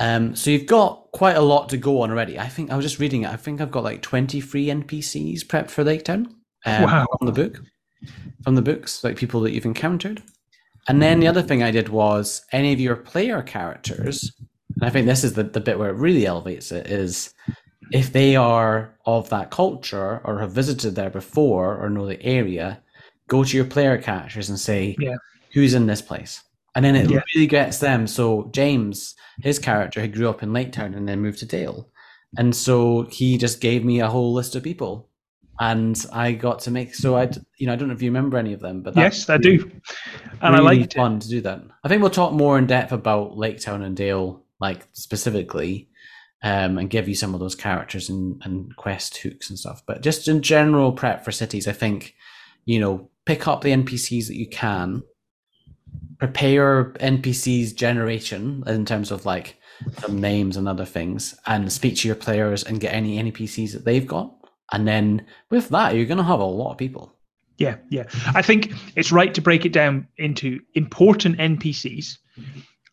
[0.00, 2.36] Um, so you've got quite a lot to go on already.
[2.36, 3.30] I think I was just reading it.
[3.30, 6.34] I think I've got like 23 NPCs prepped for Lake Town
[6.66, 7.06] um, wow.
[7.16, 7.62] from the book,
[8.42, 10.20] from the books, like people that you've encountered.
[10.88, 14.32] And then the other thing I did was any of your player characters
[14.76, 17.34] and I think this is the, the bit where it really elevates it is
[17.92, 22.80] if they are of that culture or have visited there before or know the area,
[23.28, 25.16] go to your player characters and say, yeah.
[25.52, 26.42] who's in this place?
[26.74, 27.20] And then it yeah.
[27.34, 28.06] really gets them.
[28.06, 31.88] So James, his character, he grew up in Lake Town and then moved to Dale.
[32.38, 35.08] And so he just gave me a whole list of people.
[35.58, 38.38] And I got to make so I, you know, I don't know if you remember
[38.38, 39.70] any of them, but yes, I do,
[40.40, 41.60] and really I like fun to do that.
[41.84, 45.88] I think we'll talk more in depth about Lake Town and Dale like specifically,
[46.42, 49.82] um, and give you some of those characters and, and quest hooks and stuff.
[49.86, 52.14] But just in general prep for cities, I think,
[52.64, 55.02] you know, pick up the NPCs that you can,
[56.18, 59.56] prepare NPCs generation in terms of like
[59.98, 63.84] some names and other things, and speak to your players and get any NPCs that
[63.84, 64.34] they've got.
[64.72, 67.14] And then with that, you're going to have a lot of people.
[67.58, 68.04] Yeah, yeah.
[68.34, 72.16] I think it's right to break it down into important NPCs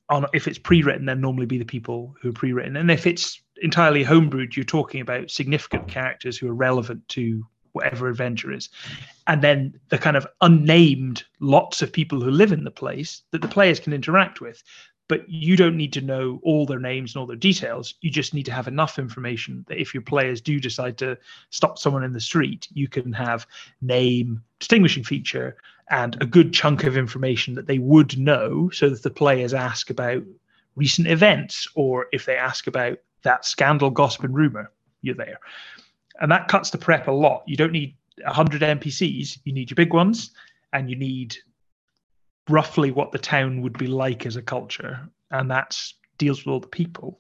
[0.10, 3.42] on if it's pre-written, then normally be the people who are pre-written, and if it's
[3.62, 8.70] entirely homebrewed, you're talking about significant characters who are relevant to whatever adventure is,
[9.28, 13.42] and then the kind of unnamed lots of people who live in the place that
[13.42, 14.64] the players can interact with.
[15.08, 17.96] But you don't need to know all their names and all their details.
[18.02, 21.18] You just need to have enough information that if your players do decide to
[21.50, 23.48] stop someone in the street, you can have
[23.82, 25.58] name, distinguishing feature,
[25.90, 29.90] and a good chunk of information that they would know so that the players ask
[29.90, 30.24] about
[30.76, 35.40] recent events or if they ask about that scandal, gossip, and rumor, you're there.
[36.20, 37.44] And that cuts the prep a lot.
[37.48, 40.32] You don't need 100 NPCs, you need your big ones,
[40.74, 41.38] and you need
[42.50, 45.78] roughly what the town would be like as a culture, and that
[46.18, 47.20] deals with all the people.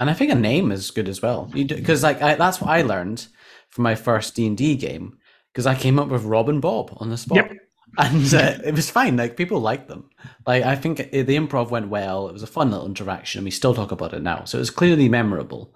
[0.00, 2.82] And I think a name is good as well, because like I, that's what I
[2.82, 3.26] learned
[3.68, 5.18] from my first D and D game,
[5.52, 7.36] because I came up with Rob and Bob on the spot.
[7.36, 7.52] Yep.
[7.98, 9.18] And uh, it was fine.
[9.18, 10.08] Like people liked them.
[10.46, 12.26] Like I think the improv went well.
[12.28, 13.40] It was a fun little interaction.
[13.40, 15.74] And we still talk about it now, so it was clearly memorable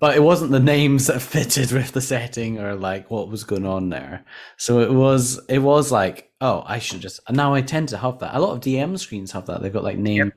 [0.00, 3.66] but it wasn't the names that fitted with the setting or like what was going
[3.66, 4.24] on there.
[4.56, 7.20] So it was it was like, oh, I should just.
[7.28, 8.34] And now I tend to have that.
[8.34, 9.62] A lot of DM screens have that.
[9.62, 10.32] They've got like name yep.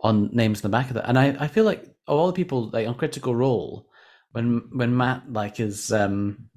[0.00, 1.08] on names in the back of that.
[1.08, 3.88] and I I feel like all the people like on Critical Role
[4.32, 6.48] when when Matt like is um.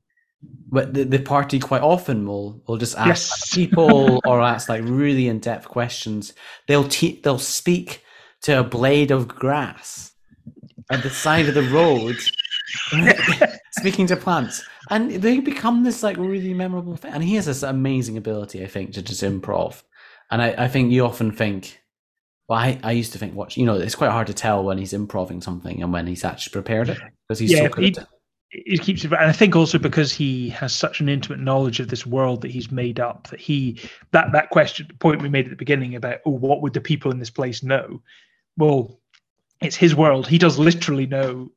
[0.72, 3.54] But the, the party quite often will will just ask yes.
[3.54, 6.32] people or ask like really in depth questions.
[6.66, 8.06] They'll te- they'll speak
[8.44, 10.14] to a blade of grass
[10.90, 12.16] at the side of the road
[13.72, 17.14] speaking to plants, and they become this like really memorable thing.
[17.14, 19.84] And he has this amazing ability, I think, to just improv.
[20.32, 21.80] And I, I think you often think,
[22.48, 24.78] well, I, I used to think, watch, you know, it's quite hard to tell when
[24.78, 27.84] he's improving something and when he's actually prepared it because he's yeah, so good.
[27.84, 27.96] He,
[28.52, 31.88] it keeps it, and I think also because he has such an intimate knowledge of
[31.88, 33.80] this world that he's made up that he
[34.12, 36.82] that that question the point we made at the beginning about oh what would the
[36.82, 38.02] people in this place know,
[38.58, 39.00] well,
[39.62, 40.28] it's his world.
[40.28, 41.52] He does literally know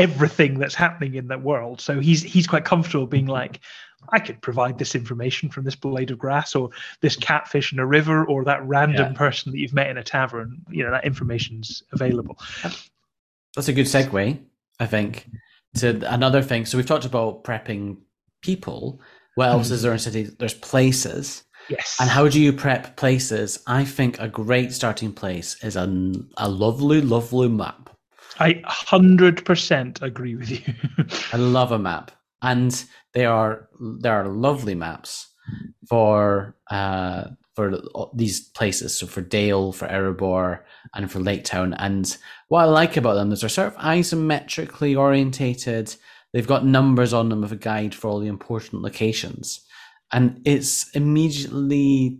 [0.00, 1.80] everything that's happening in that world.
[1.80, 3.60] So he's he's quite comfortable being like,
[4.08, 6.70] I could provide this information from this blade of grass or
[7.02, 9.18] this catfish in a river or that random yeah.
[9.18, 10.62] person that you've met in a tavern.
[10.70, 12.38] You know, that information's available.
[13.54, 14.38] That's a good segue,
[14.78, 15.28] I think,
[15.76, 16.64] to another thing.
[16.64, 17.98] So we've talked about prepping
[18.40, 19.00] people.
[19.34, 19.72] What else mm.
[19.72, 20.34] is there in cities?
[20.36, 21.44] There's places.
[21.68, 21.98] Yes.
[22.00, 23.62] And how do you prep places?
[23.66, 27.89] I think a great starting place is a, a lovely, lovely map.
[28.40, 30.74] I 100% agree with you.
[31.32, 32.10] I love a map.
[32.42, 33.68] And they are
[34.00, 35.28] there are lovely maps
[35.88, 37.24] for uh,
[37.54, 37.82] for
[38.14, 38.96] these places.
[38.96, 40.60] So for Dale, for Erebor,
[40.94, 41.74] and for Lake Town.
[41.74, 42.16] And
[42.48, 45.94] what I like about them is they're sort of isometrically orientated.
[46.32, 49.60] They've got numbers on them with a guide for all the important locations
[50.12, 52.18] and it's immediately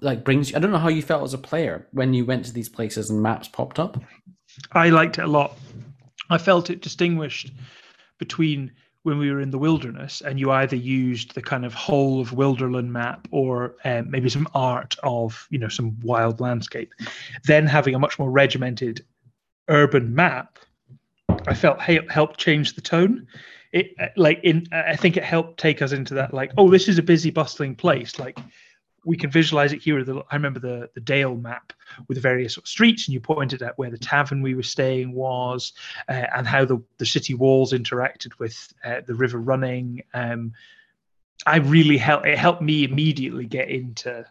[0.00, 0.56] like brings you.
[0.56, 3.10] I don't know how you felt as a player when you went to these places
[3.10, 4.00] and maps popped up.
[4.72, 5.56] I liked it a lot.
[6.30, 7.52] I felt it distinguished
[8.18, 8.72] between
[9.06, 12.32] when we were in the wilderness and you either used the kind of whole of
[12.32, 16.92] Wilderland map or um, maybe some art of you know some wild landscape,
[17.44, 19.04] then having a much more regimented
[19.68, 20.58] urban map,
[21.46, 23.28] I felt helped change the tone.
[23.72, 26.88] It uh, like in i think it helped take us into that like oh this
[26.88, 28.18] is a busy bustling place.
[28.18, 28.38] Like
[29.06, 31.72] we can visualize it here i remember the the dale map
[32.08, 34.62] with the various sort of streets and you pointed at where the tavern we were
[34.62, 35.72] staying was
[36.08, 40.02] uh, and how the, the city walls interacted with uh, the river running.
[40.12, 40.52] Um,
[41.46, 44.24] i really helped it helped me immediately get into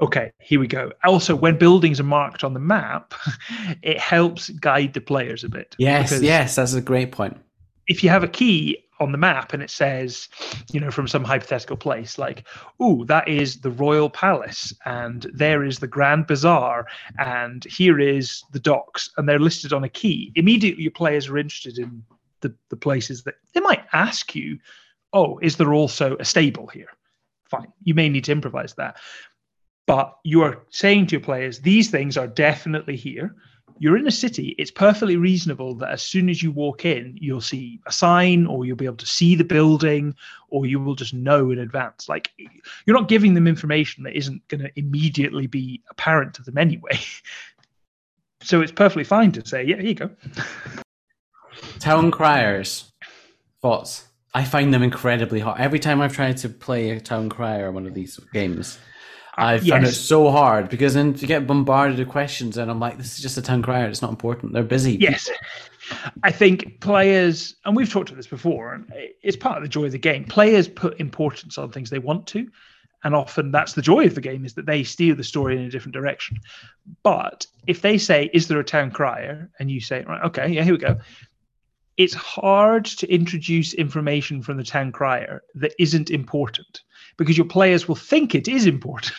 [0.00, 0.92] okay here we go.
[1.04, 3.14] Also when buildings are marked on the map
[3.82, 5.74] it helps guide the players a bit.
[5.78, 7.38] Yes yes that's a great point.
[7.86, 10.28] if you have a key on the map and it says,
[10.70, 12.46] you know, from some hypothetical place, like,
[12.78, 16.86] oh, that is the royal palace, and there is the grand bazaar,
[17.18, 21.38] and here is the docks, and they're listed on a key, immediately your players are
[21.38, 22.04] interested in
[22.40, 24.58] the, the places that they might ask you,
[25.12, 26.90] oh, is there also a stable here?
[27.44, 27.72] Fine.
[27.82, 28.96] You may need to improvise that.
[29.86, 33.34] But you are saying to your players, these things are definitely here
[33.80, 37.40] you're in a city, it's perfectly reasonable that as soon as you walk in, you'll
[37.40, 40.14] see a sign or you'll be able to see the building
[40.50, 42.06] or you will just know in advance.
[42.06, 42.30] Like
[42.84, 47.00] you're not giving them information that isn't going to immediately be apparent to them anyway.
[48.42, 50.10] so it's perfectly fine to say, yeah, here you go.
[51.78, 52.92] Town criers,
[53.62, 54.04] thoughts?
[54.34, 55.58] I find them incredibly hard.
[55.58, 58.78] Every time I've tried to play a town crier on one of these games,
[59.40, 59.68] I yes.
[59.68, 63.16] found it so hard because then you get bombarded with questions, and I'm like, this
[63.16, 63.88] is just a town crier.
[63.88, 64.52] It's not important.
[64.52, 64.96] They're busy.
[64.96, 65.30] Yes.
[66.22, 69.86] I think players, and we've talked about this before, and it's part of the joy
[69.86, 70.24] of the game.
[70.24, 72.48] Players put importance on things they want to,
[73.02, 75.62] and often that's the joy of the game is that they steer the story in
[75.62, 76.38] a different direction.
[77.02, 80.64] But if they say, "Is there a town crier?" and you say, "Right, okay, yeah,
[80.64, 80.98] here we go,"
[81.96, 86.82] it's hard to introduce information from the town crier that isn't important
[87.16, 89.14] because your players will think it is important.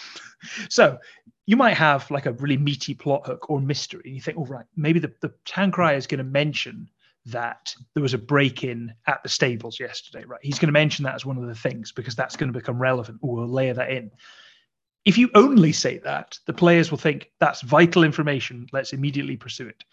[0.69, 0.97] So
[1.45, 4.45] you might have like a really meaty plot hook or mystery, and you think, oh
[4.45, 6.89] right, maybe the, the town crier is going to mention
[7.25, 10.39] that there was a break-in at the stables yesterday, right?
[10.41, 12.82] He's going to mention that as one of the things because that's going to become
[12.82, 13.19] relevant.
[13.21, 14.12] Or we'll layer that in.
[15.06, 18.67] If you only say that, the players will think that's vital information.
[18.71, 19.84] Let's immediately pursue it.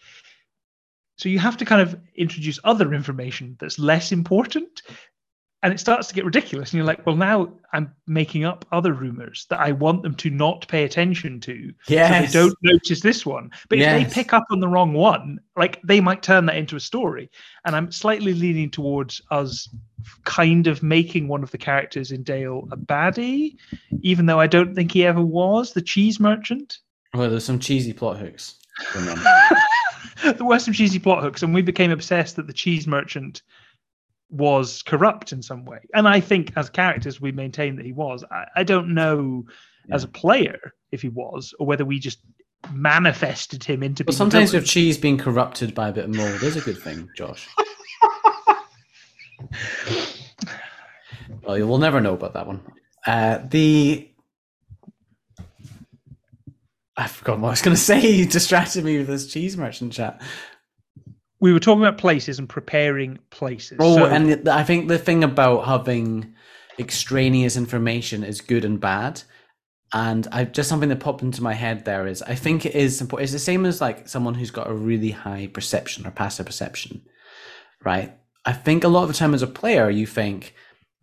[1.17, 4.81] So you have to kind of introduce other information that's less important
[5.61, 8.93] and it starts to get ridiculous and you're like well now i'm making up other
[8.93, 12.31] rumors that i want them to not pay attention to yes.
[12.31, 14.01] so they don't notice this one but yes.
[14.01, 16.79] if they pick up on the wrong one like they might turn that into a
[16.79, 17.29] story
[17.65, 19.69] and i'm slightly leaning towards us
[20.23, 23.55] kind of making one of the characters in dale a baddie
[24.01, 26.79] even though i don't think he ever was the cheese merchant
[27.13, 28.55] well there's some cheesy plot hooks
[30.23, 33.41] there were some cheesy plot hooks and we became obsessed that the cheese merchant
[34.29, 35.79] was corrupt in some way.
[35.93, 38.23] And I think as characters, we maintain that he was.
[38.31, 39.45] I, I don't know
[39.87, 39.95] yeah.
[39.95, 42.19] as a player if he was, or whether we just
[42.71, 44.03] manifested him into.
[44.05, 47.09] Well, sometimes with cheese being corrupted by a bit of mold is a good thing,
[47.15, 47.47] Josh.
[51.43, 52.61] well, we'll never know about that one.
[53.05, 54.09] Uh, the
[56.99, 58.11] I forgot what I was going to say.
[58.11, 60.21] You distracted me with this cheese merchant chat
[61.39, 63.77] we were talking about places and preparing places.
[63.79, 66.33] Oh, so, and I think the thing about having
[66.77, 69.21] extraneous information is good and bad.
[69.91, 73.01] And I just something that popped into my head there is I think it is
[73.01, 73.25] important.
[73.25, 77.01] It's the same as like someone who's got a really high perception or passive perception,
[77.83, 78.13] right?
[78.45, 80.53] I think a lot of the time as a player, you think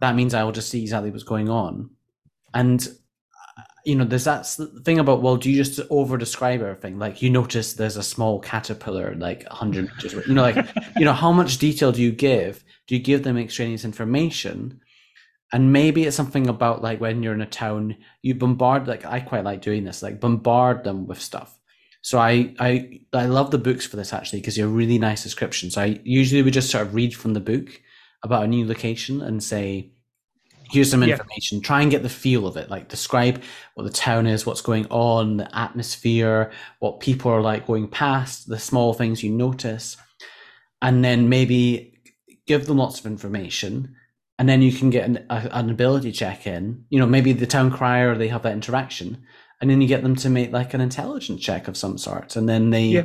[0.00, 1.90] that means I will just see exactly what's going on.
[2.54, 2.86] And
[3.86, 4.46] you know, there's that
[4.84, 6.98] thing about, well, do you just over describe everything?
[6.98, 10.56] Like you notice there's a small caterpillar, like 100 meters, you know, like,
[10.96, 12.64] you know, how much detail do you give?
[12.88, 14.80] Do you give them extraneous information?
[15.52, 19.20] And maybe it's something about like when you're in a town, you bombard, like I
[19.20, 21.56] quite like doing this, like bombard them with stuff.
[22.02, 25.74] So I, I, I love the books for this actually, because you're really nice descriptions.
[25.74, 27.68] So I usually would just sort of read from the book
[28.24, 29.92] about a new location and say,
[30.70, 31.58] here's some information.
[31.58, 31.66] Yeah.
[31.66, 32.70] try and get the feel of it.
[32.70, 33.42] Like describe
[33.74, 36.50] what the town is what's going on the atmosphere
[36.80, 39.96] what people are like going past the small things you notice.
[40.82, 41.98] And then maybe
[42.46, 43.96] give them lots of information.
[44.38, 47.46] And then you can get an, a, an ability check in you know maybe the
[47.46, 49.24] town crier they have that interaction.
[49.60, 52.36] And then you get them to make like an intelligence check of some sort.
[52.36, 53.02] And then they yeah.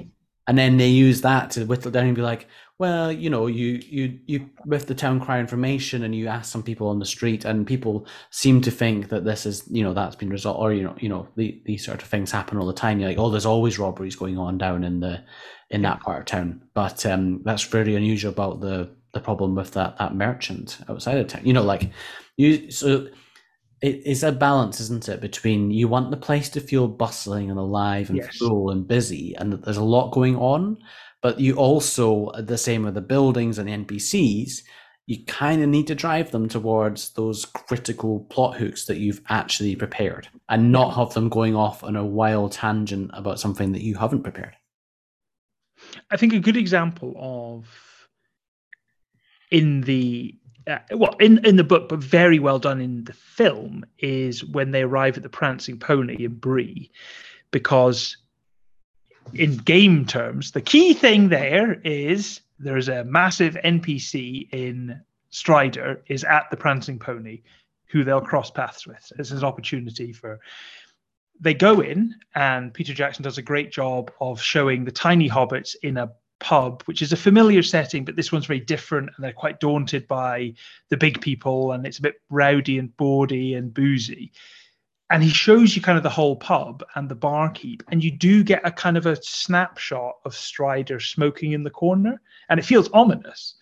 [0.47, 2.47] And then they use that to whittle down and be like
[2.81, 6.63] well, you know, you you you with the town crier information, and you ask some
[6.63, 10.15] people on the street, and people seem to think that this is, you know, that's
[10.15, 12.73] been resolved, or you know, you know, the, these sort of things happen all the
[12.73, 12.99] time.
[12.99, 15.23] You're like, oh, there's always robberies going on down in the
[15.69, 19.73] in that part of town, but um, that's very unusual about the the problem with
[19.73, 21.45] that that merchant outside of town.
[21.45, 21.91] You know, like
[22.35, 23.09] you so.
[23.81, 27.57] It is a balance, isn't it, between you want the place to feel bustling and
[27.57, 28.37] alive and yes.
[28.37, 30.77] full and busy, and that there's a lot going on,
[31.21, 34.61] but you also the same with the buildings and the npcs
[35.07, 39.75] you kind of need to drive them towards those critical plot hooks that you've actually
[39.75, 43.95] prepared and not have them going off on a wild tangent about something that you
[43.95, 44.55] haven't prepared
[46.11, 47.67] i think a good example of
[49.49, 50.35] in the
[50.67, 54.71] uh, well in in the book but very well done in the film is when
[54.71, 56.91] they arrive at the prancing pony in Bree
[57.51, 58.17] because
[59.33, 66.23] in game terms, the key thing there is there's a massive NPC in Strider is
[66.23, 67.41] at the Prancing Pony,
[67.87, 69.11] who they'll cross paths with.
[69.17, 70.39] Is an opportunity for.
[71.39, 75.75] They go in, and Peter Jackson does a great job of showing the tiny hobbits
[75.81, 79.31] in a pub, which is a familiar setting, but this one's very different, and they're
[79.31, 80.53] quite daunted by
[80.89, 84.33] the big people, and it's a bit rowdy and bawdy and boozy.
[85.09, 88.43] And he shows you kind of the whole pub and the barkeep and you do
[88.45, 92.89] get a kind of a snapshot of strider smoking in the corner and it feels
[92.93, 93.55] ominous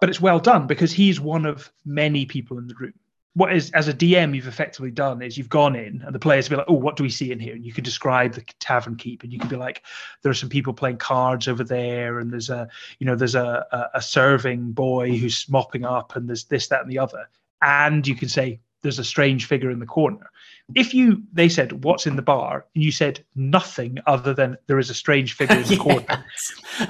[0.00, 2.94] but it's well done because he's one of many people in the room
[3.34, 6.48] what is as a dm you've effectively done is you've gone in and the players
[6.48, 7.54] be like oh what do we see in here?
[7.54, 9.82] And you can describe the tavern keep and you can be like
[10.22, 13.66] there are some people playing cards over there and there's a you know there's a,
[13.70, 17.28] a, a serving boy who's mopping up and there's this that and the other.
[17.62, 20.30] And you can say there's a strange figure in the corner.
[20.74, 22.66] If you they said what's in the bar?
[22.74, 25.82] and you said nothing other than there is a strange figure in the yes.
[25.82, 26.24] corner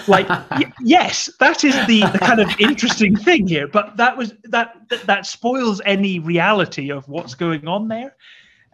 [0.06, 4.34] like y- yes that is the, the kind of interesting thing here but that was
[4.44, 8.14] that, that, that spoils any reality of what's going on there.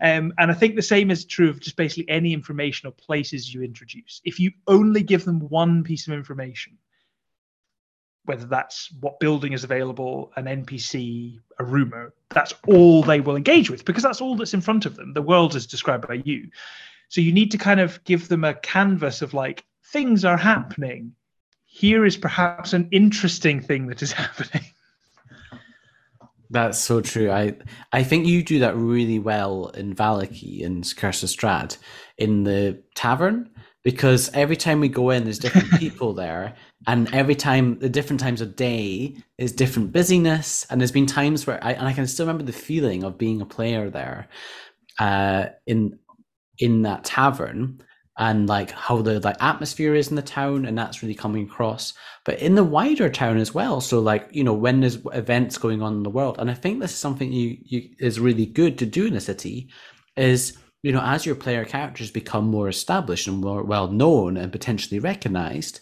[0.03, 3.55] Um, and i think the same is true of just basically any information or places
[3.55, 4.21] you introduce.
[4.25, 6.77] If you only give them one piece of information
[8.27, 13.71] whether that's what building is available, an NPC, a rumor, that's all they will engage
[13.71, 15.13] with because that's all that's in front of them.
[15.13, 16.49] The world is described by you.
[17.09, 21.13] So you need to kind of give them a canvas of like things are happening.
[21.65, 24.65] Here is perhaps an interesting thing that is happening.
[26.51, 27.31] That's so true.
[27.31, 27.57] I
[27.93, 31.77] I think you do that really well in Vallaki and Curse of Strahd
[32.19, 33.51] in the tavern
[33.83, 36.55] because every time we go in, there's different people there,
[36.87, 41.47] and every time the different times of day is different busyness, and there's been times
[41.47, 44.29] where I and I can still remember the feeling of being a player there,
[44.99, 45.99] uh, in
[46.59, 47.81] in that tavern
[48.19, 51.93] and like how the like atmosphere is in the town and that's really coming across.
[52.25, 53.81] But in the wider town as well.
[53.81, 56.37] So like you know when there's events going on in the world.
[56.39, 59.21] And i think this is something you, you is really good to do in a
[59.21, 59.69] city
[60.17, 64.53] is you know as your player characters become more established and more well known and
[64.53, 65.81] potentially recognized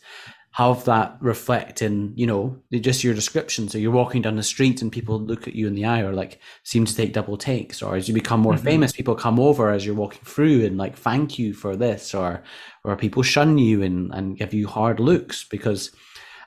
[0.55, 4.83] have that reflect in you know just your description so you're walking down the street
[4.83, 7.83] and people look at you in the eye or like seem to take double takes
[7.83, 8.65] or as you become more mm-hmm.
[8.65, 12.41] famous people come over as you're walking through and like thank you for this or
[12.85, 15.91] or people shun you and and give you hard looks because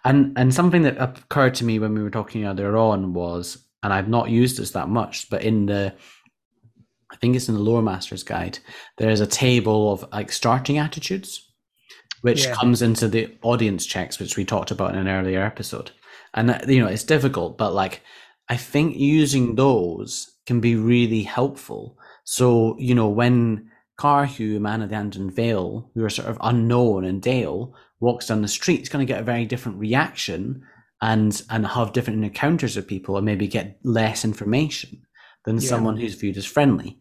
[0.05, 3.91] and and something that occurred to me when we were talking earlier on was and
[3.91, 5.93] I've not used this that much but in the
[7.11, 8.59] I think it's in the Lore Master's Guide.
[8.97, 11.46] There's a table of like starting attitudes
[12.21, 12.53] which yeah.
[12.53, 15.91] comes into the audience checks, which we talked about in an earlier episode.
[16.33, 18.01] And uh, you know, it's difficult, but like
[18.49, 21.97] I think using those can be really helpful.
[22.23, 27.05] So you know, when Karhu, man of the Anduin Vale, who are sort of unknown,
[27.05, 30.63] and Dale walks down the street, he's going to get a very different reaction
[31.01, 35.01] and and have different encounters with people, and maybe get less information
[35.45, 35.69] than yeah.
[35.69, 36.99] someone who's viewed as friendly.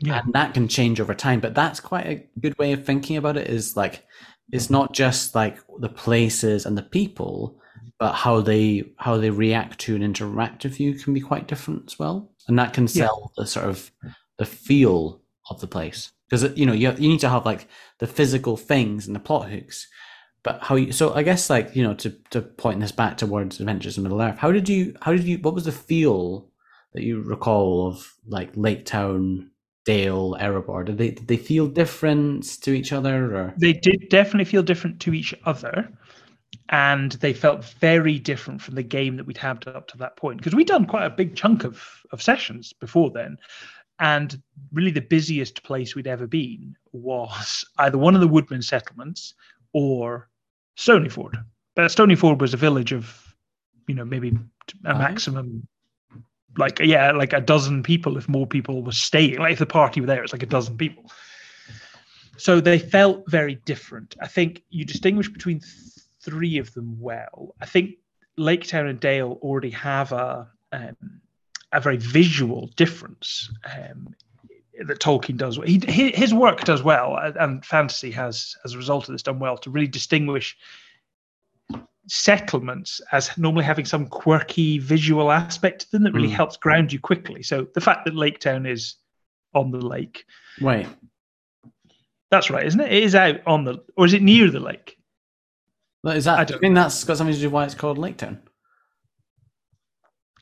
[0.00, 0.22] Yeah.
[0.24, 3.36] And that can change over time, but that's quite a good way of thinking about
[3.36, 3.48] it.
[3.48, 4.04] Is like
[4.52, 7.60] it's not just like the places and the people,
[7.98, 11.84] but how they how they react to and interact with you can be quite different
[11.92, 13.42] as well, and that can sell yeah.
[13.42, 13.90] the sort of
[14.38, 15.20] the feel
[15.50, 16.12] of the place.
[16.28, 17.68] Because uh, you know you you need to have like
[17.98, 19.86] the physical things and the plot hooks,
[20.42, 23.60] but how you so I guess like you know to to point this back towards
[23.60, 26.48] Adventures in Middle Earth, how did you how did you what was the feel
[26.92, 29.50] that you recall of like Lake Town
[29.84, 30.84] Dale, Erebor?
[30.84, 33.36] Did they did they feel different to each other?
[33.36, 33.54] Or?
[33.56, 35.88] They did definitely feel different to each other,
[36.70, 40.38] and they felt very different from the game that we'd had up to that point.
[40.38, 41.82] Because we'd done quite a big chunk of
[42.12, 43.36] of sessions before then,
[43.98, 44.40] and
[44.72, 49.34] really the busiest place we'd ever been was either one of the woodman settlements
[49.72, 50.28] or
[50.78, 51.34] Stonyford.
[51.76, 53.34] But Stonyford was a village of,
[53.86, 54.98] you know, maybe a uh-huh.
[54.98, 55.66] maximum
[56.56, 59.38] like yeah, like a dozen people if more people were staying.
[59.38, 61.10] Like if the party were there, it's like a dozen people.
[62.36, 64.16] So they felt very different.
[64.20, 65.72] I think you distinguish between th-
[66.20, 67.54] three of them well.
[67.60, 67.96] I think
[68.36, 70.96] Lake Town and Dale already have a um,
[71.72, 74.14] a very visual difference um,
[74.86, 75.58] that Tolkien does.
[75.64, 79.58] He, his work does well, and fantasy has, as a result of this, done well
[79.58, 80.56] to really distinguish
[82.06, 86.34] settlements as normally having some quirky visual aspect to them that really mm.
[86.34, 87.42] helps ground you quickly.
[87.42, 88.96] So the fact that Lake Town is
[89.54, 90.24] on the lake.
[90.60, 90.86] Right.
[92.30, 92.92] That's right, isn't it?
[92.92, 94.98] It is out on the, or is it near the lake?
[96.06, 96.38] Is that?
[96.38, 98.40] I, don't I think that's got something to do with why it's called Lake Town.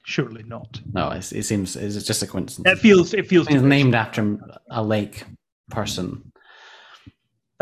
[0.04, 0.80] Surely not.
[0.92, 2.78] No, it, it seems it's just a coincidence.
[2.78, 3.14] It feels.
[3.14, 3.46] It feels.
[3.48, 4.38] It's named after
[4.70, 5.22] a lake
[5.70, 6.31] person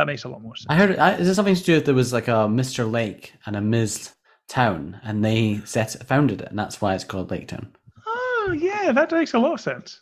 [0.00, 0.66] that makes a lot more sense.
[0.70, 0.98] I heard.
[0.98, 2.90] I, is there something to do with there was like a Mr.
[2.90, 4.12] Lake and a Ms.
[4.48, 7.70] Town, and they set founded it, and that's why it's called Lake Town.
[8.06, 10.00] Oh yeah, that makes a lot of sense.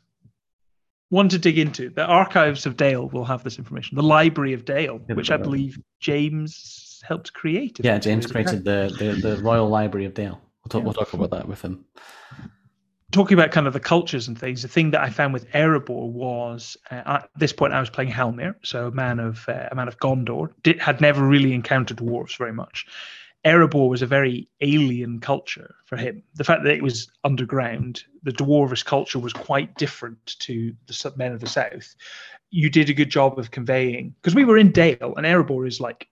[1.08, 1.90] One to dig into.
[1.90, 3.96] The archives of Dale will have this information.
[3.96, 7.80] The Library of Dale, which I believe James helped create.
[7.82, 10.40] Yeah, James created the, the, the Royal Library of Dale.
[10.62, 10.84] We'll talk, yeah.
[10.84, 11.86] we'll talk about that with him
[13.12, 16.10] talking about kind of the cultures and things, the thing that I found with Erebor
[16.10, 19.74] was uh, at this point I was playing Halmir, so a man of uh, a
[19.74, 22.86] man of Gondor, did, had never really encountered dwarves very much.
[23.44, 26.22] Erebor was a very alien culture for him.
[26.34, 31.32] The fact that it was underground, the dwarvish culture was quite different to the men
[31.32, 31.94] of the south.
[32.50, 35.80] You did a good job of conveying because we were in Dale, and Erebor is
[35.80, 36.08] like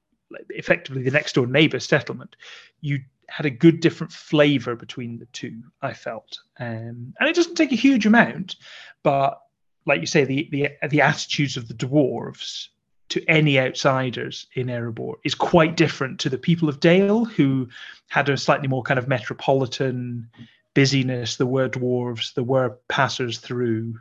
[0.50, 2.36] effectively the next door neighbor settlement.
[2.80, 5.62] You had a good different flavor between the two.
[5.82, 8.56] I felt, um, and it doesn't take a huge amount,
[9.02, 9.40] but
[9.86, 12.68] like you say, the the the attitudes of the dwarves
[13.08, 17.68] to any outsiders in Erebor is quite different to the people of Dale, who
[18.08, 20.28] had a slightly more kind of metropolitan
[20.74, 21.36] busyness.
[21.36, 23.98] There were dwarves, there were passers through.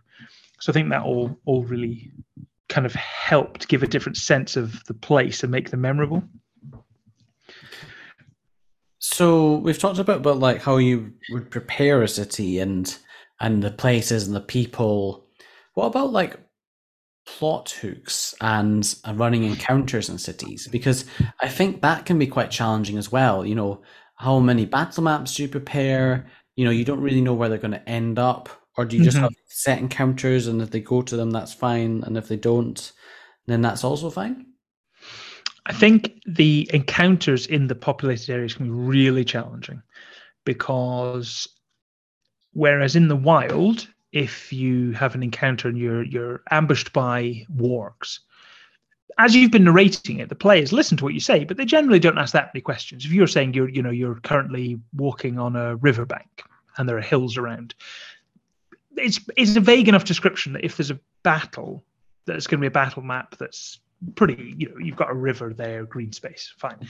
[0.60, 2.12] So I think that all all really
[2.68, 6.24] kind of helped give a different sense of the place and make them memorable.
[9.08, 12.97] So we've talked about about like how you would prepare a city and
[13.39, 15.28] and the places and the people.
[15.76, 16.39] What about like
[17.28, 21.06] plot hooks and running encounters in cities because
[21.41, 23.45] I think that can be quite challenging as well.
[23.45, 23.82] You know,
[24.16, 26.28] how many battle maps do you prepare?
[26.56, 29.03] You know, you don't really know where they're going to end up, or do you
[29.03, 29.24] just Mhm.
[29.24, 32.91] have set encounters and if they go to them, that's fine, and if they don't,
[33.47, 34.55] then that's also fine.
[35.66, 39.82] I think the encounters in the populated areas can be really challenging
[40.45, 41.47] because
[42.53, 48.20] whereas in the wild, if you have an encounter and you're you're ambushed by wargs,
[49.18, 51.99] as you've been narrating it, the players listen to what you say, but they generally
[51.99, 53.05] don't ask that many questions.
[53.05, 56.43] If you're saying you're you know you're currently walking on a riverbank
[56.78, 57.74] and there are hills around,
[58.97, 61.84] it's it's a vague enough description that if there's a battle,
[62.26, 63.80] there's going to be a battle map that's
[64.16, 66.88] pretty you know you've got a river there green space fine.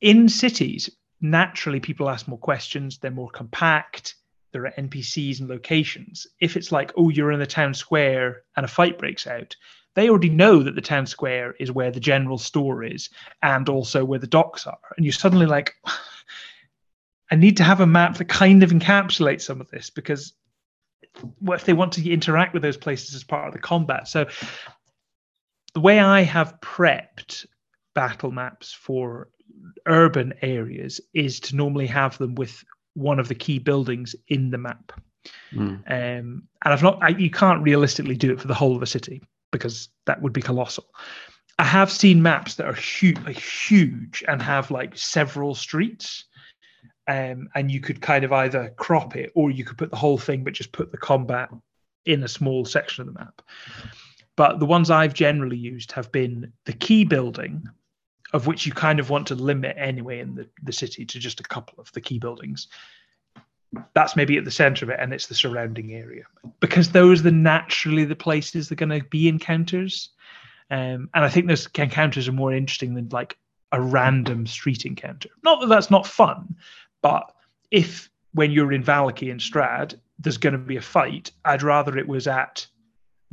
[0.00, 4.16] In cities naturally people ask more questions they're more compact
[4.52, 6.26] there are npcs and locations.
[6.40, 9.54] If it's like oh you're in the town square and a fight breaks out
[9.94, 13.10] they already know that the town square is where the general store is
[13.42, 14.78] and also where the docks are.
[14.96, 15.74] And you're suddenly like
[17.30, 20.34] i need to have a map that kind of encapsulates some of this because
[21.38, 24.08] what if they want to interact with those places as part of the combat.
[24.08, 24.26] So
[25.74, 27.46] the way I have prepped
[27.94, 29.28] battle maps for
[29.86, 32.64] urban areas is to normally have them with
[32.94, 34.92] one of the key buildings in the map.
[35.52, 35.82] Mm.
[35.86, 38.86] Um, and I've not, I, you can't realistically do it for the whole of a
[38.86, 40.86] city because that would be colossal.
[41.58, 46.24] I have seen maps that are huge, like huge, and have like several streets.
[47.06, 50.18] Um, and you could kind of either crop it or you could put the whole
[50.18, 51.50] thing, but just put the combat
[52.06, 53.42] in a small section of the map.
[54.36, 57.68] But the ones I've generally used have been the key building,
[58.32, 61.40] of which you kind of want to limit anyway in the, the city to just
[61.40, 62.68] a couple of the key buildings.
[63.94, 66.24] That's maybe at the center of it, and it's the surrounding area
[66.60, 70.10] because those are naturally the places that are going to be encounters.
[70.70, 73.36] Um, and I think those encounters are more interesting than like
[73.72, 75.28] a random street encounter.
[75.42, 76.56] Not that that's not fun,
[77.02, 77.34] but
[77.70, 81.96] if when you're in Vallaki and Strahd, there's going to be a fight, I'd rather
[81.98, 82.66] it was at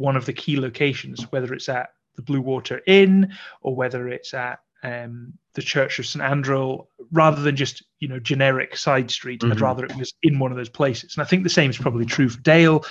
[0.02, 3.32] one of the key locations, whether it's at the Blue Water Inn
[3.62, 8.20] or whether it's at um, the Church of St Andral, rather than just you know
[8.20, 9.44] generic side street.
[9.44, 9.62] I'd Mhm.
[9.62, 11.16] rather it was in one of those places.
[11.16, 12.84] And I think the same is probably true for Dale,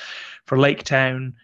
[0.46, 1.34] for Lake Town.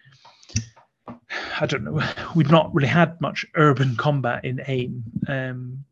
[1.61, 2.01] I don't know.
[2.35, 5.03] We've not really had much urban combat in AIM.
[5.29, 5.85] Um,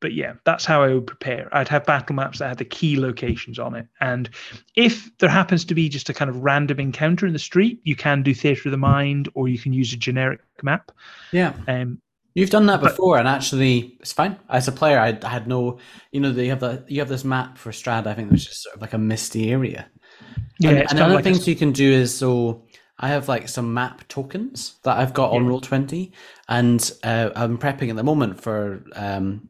[0.00, 1.48] but yeah, that's how I would prepare.
[1.52, 3.86] I'd have battle maps that had the key locations on it.
[4.00, 4.28] And
[4.76, 7.94] if there happens to be just a kind of random encounter in the street, you
[7.96, 10.90] can do Theatre of the Mind or you can use a generic map.
[11.32, 11.52] Yeah.
[11.68, 12.00] Um,
[12.34, 14.36] You've done that But- before, and actually, it's fine.
[14.48, 15.78] As a player, I, I had no,
[16.12, 18.06] you know, they have the you have this map for Strahd.
[18.06, 19.86] I think which is sort of like a misty area.
[20.60, 22.64] yeah, and, and other like a- things you can do is so
[23.00, 25.48] I have like some map tokens that I've got on Yeah.
[25.48, 26.12] Roll Twenty,
[26.48, 29.48] and uh, I'm prepping at the moment for um,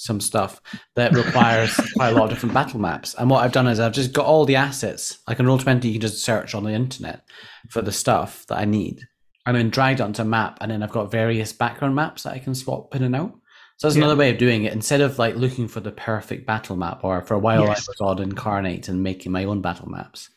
[0.00, 0.60] some stuff
[0.96, 3.14] that requires quite a lot of different battle maps.
[3.18, 5.18] And what I've done is I've just got all the assets.
[5.28, 7.22] Like in Roll Twenty, you can just search on the internet
[7.68, 9.02] for the stuff that I need,
[9.46, 12.32] and then dragged it onto a map, and then I've got various background maps that
[12.32, 13.32] I can swap in and out.
[13.76, 14.04] So that's Yeah.
[14.04, 14.72] another way of doing it.
[14.72, 17.86] Instead of like looking for the perfect battle map, or for a while Yes.
[17.88, 20.28] I was on Inkarnate and making my own battle maps,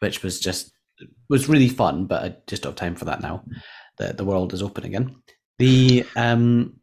[0.00, 0.72] which was just
[1.28, 3.44] was really fun, but I just don't have time for that now.
[3.98, 5.16] The the world is open again.
[5.58, 6.74] The um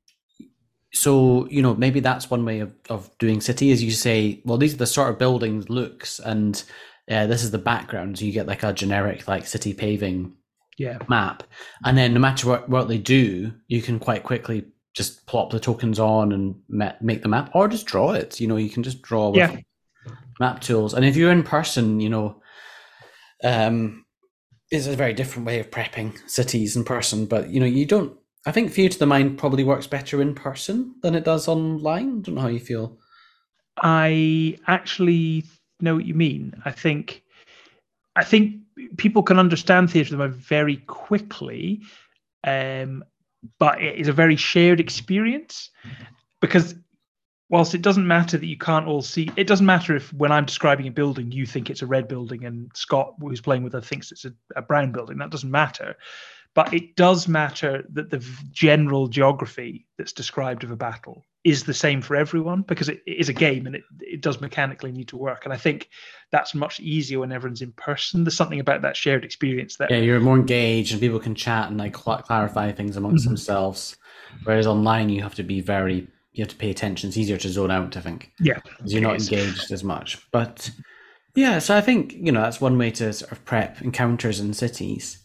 [0.93, 4.57] so you know maybe that's one way of, of doing city is you say well
[4.57, 6.63] these are the sort of buildings looks and
[7.09, 8.17] uh, this is the background.
[8.17, 10.33] So you get like a generic like city paving
[10.77, 11.43] yeah, map.
[11.83, 15.59] And then no matter what, what they do you can quite quickly just plop the
[15.59, 18.39] tokens on and ma- make the map or just draw it.
[18.39, 19.57] You know you can just draw with Yeah.
[20.39, 20.93] map tools.
[20.93, 22.41] And if you're in person you know
[23.43, 24.05] um
[24.69, 27.25] it's a very different way of prepping cities in person.
[27.25, 30.33] But you know you don't i think theatre of the mind probably works better in
[30.33, 32.97] person than it does online I don't know how you feel
[33.81, 35.45] I actually
[35.79, 36.53] know what you mean.
[36.65, 37.23] I think,
[38.15, 38.61] I think
[38.97, 41.81] people can understand theatre of the mind very quickly,
[42.43, 43.03] um,
[43.59, 45.69] but it is a very shared experience
[46.41, 46.75] because
[47.49, 50.45] whilst it doesn't matter that you can't all see, it doesn't matter if when I'm
[50.45, 53.81] describing a building you think it's a red building and Scott, who's playing with her,
[53.81, 55.17] thinks it's a, a brown building.
[55.17, 55.95] That doesn't matter.
[56.53, 58.19] But it does matter that the
[58.51, 63.17] general geography that's described of a battle is the same for everyone because it, it
[63.17, 65.45] is a game and it, it does mechanically need to work.
[65.45, 65.89] And I think
[66.31, 68.23] that's much easier when everyone's in person.
[68.23, 71.69] There's something about that shared experience that yeah you're more engaged and people can chat
[71.69, 73.29] and like cl- clarify things amongst Mhm.
[73.29, 73.95] themselves
[74.43, 77.49] whereas online you have to be very you have to pay attention it's easier to
[77.49, 80.19] zone out i think yeah, 'cause you're not engaged as much.
[80.31, 80.69] But
[81.33, 84.53] yeah, so I think you know that's one way to sort of prep encounters in
[84.53, 85.17] cities.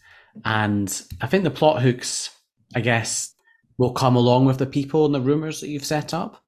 [0.45, 2.29] And I think the plot hooks,
[2.75, 3.33] I guess,
[3.77, 6.43] will come along with the people and the rumors that you've set up.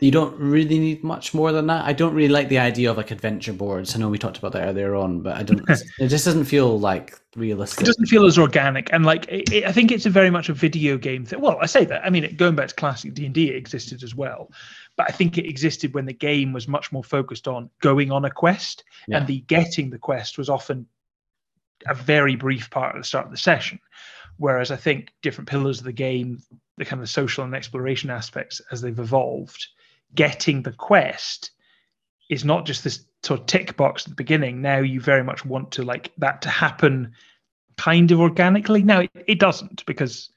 [0.00, 1.84] You don't really need much more than that.
[1.86, 3.94] I don't really like the idea of like adventure boards.
[3.94, 5.62] I know we talked about that earlier on, but I don't.
[5.98, 7.82] it just doesn't feel like realistic.
[7.82, 10.48] It doesn't feel as organic, and like it, it, I think it's a very much
[10.50, 11.40] a video game thing.
[11.40, 12.04] Well, I say that.
[12.04, 14.50] I mean, going back to classic D and D, it existed as well,
[14.96, 18.24] but I think it existed when the game was much more focused on going on
[18.26, 19.18] a quest, Yeah.
[19.18, 20.86] and the getting the quest was often
[21.86, 23.80] a very brief part at the start of the session.
[24.36, 26.42] Whereas I think different pillars of the game,
[26.76, 29.66] the kind of social and exploration aspects as they've evolved,
[30.14, 31.50] getting the quest
[32.30, 34.60] is not just this sort of tick box at the beginning.
[34.60, 37.12] Now you very much want to like that to happen
[37.76, 38.82] kind of organically.
[38.82, 40.30] Now it, it doesn't because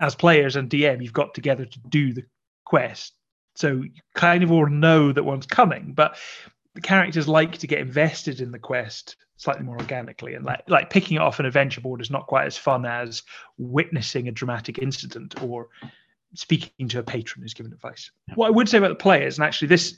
[0.00, 2.24] as players and DM, you've got together to do the
[2.64, 3.14] quest.
[3.54, 6.16] So you kind of all know that one's coming, but
[6.74, 10.90] the characters like to get invested in the quest slightly more organically and like like
[10.90, 13.22] picking it off an adventure board is not quite as fun as
[13.58, 15.68] witnessing a dramatic incident or
[16.34, 18.10] speaking to a patron who's given advice.
[18.34, 19.96] What I would say about the players, and actually this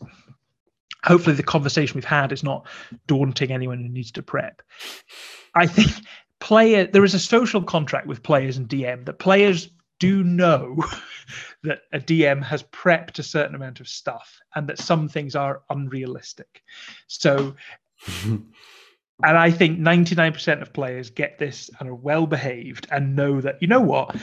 [1.05, 2.66] hopefully the conversation we've had is not
[3.07, 4.62] daunting anyone who needs to prep.
[5.55, 5.91] I think
[6.41, 10.76] player there is a social contract with players and DM that players do know
[11.62, 15.62] that a DM has prepped a certain amount of stuff and that some things are
[15.70, 16.62] unrealistic.
[17.07, 17.55] So
[19.25, 23.61] and I think 99% of players get this and are well behaved and know that,
[23.61, 24.16] you know what?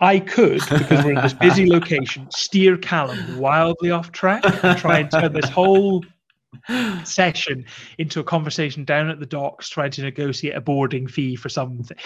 [0.00, 5.00] I could, because we're in this busy location, steer Callum wildly off track and try
[5.00, 6.04] and turn this whole
[7.04, 7.64] session
[7.98, 11.96] into a conversation down at the docks trying to negotiate a boarding fee for something.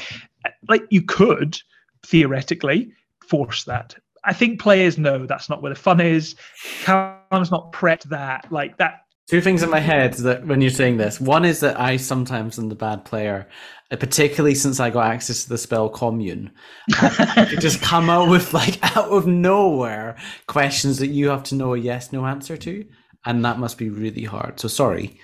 [0.68, 1.60] Like you could
[2.04, 2.92] theoretically
[3.28, 3.94] force that.
[4.24, 6.36] I think players know that's not where the fun is.
[6.82, 8.50] Callum's not prepped that.
[8.50, 11.20] Like that Two things in my head that when you're saying this.
[11.20, 13.48] One is that I sometimes am the bad player,
[13.90, 16.50] uh, particularly since I got access to the spell commune.
[16.94, 20.16] I just come out with like out of nowhere
[20.48, 22.84] questions that you have to know a yes no answer to,
[23.24, 24.58] and that must be really hard.
[24.58, 25.18] So sorry.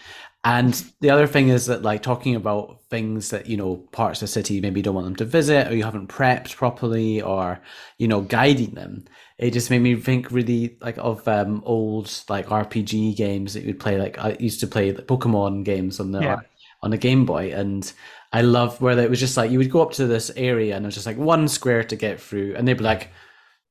[0.49, 4.29] And the other thing is that like talking about things that you know parts of
[4.29, 7.61] the city maybe don't want them to visit or you haven't prepped properly or
[7.99, 9.05] you know guiding them
[9.37, 13.79] it just made me think really like of um old like rpg games that you'd
[13.79, 16.41] play like i used to play the pokemon games on the Yeah.
[16.83, 17.93] on the game boy and
[18.33, 20.83] i love where it was just like you would go up to this area and
[20.87, 23.11] it was just like one square to get through and they'd be like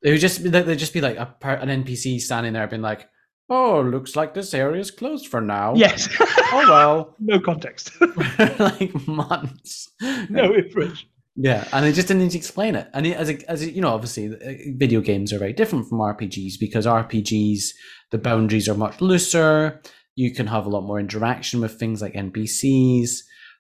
[0.03, 3.09] it would just they'd just be like a, an npc standing there being like
[3.50, 7.91] oh looks like this area is closed for now yes, oh well no context,
[8.60, 9.89] like months
[10.30, 11.10] no information.
[11.36, 12.89] yeah, and I just didn't need to explain it.
[12.93, 16.00] And as a, as a, you know, obviously, uh, video games are very different from
[16.00, 17.64] RPGs because RPGs
[18.12, 19.82] the boundaries are much looser.
[20.16, 23.10] You can have a lot more interaction with things like NPCs.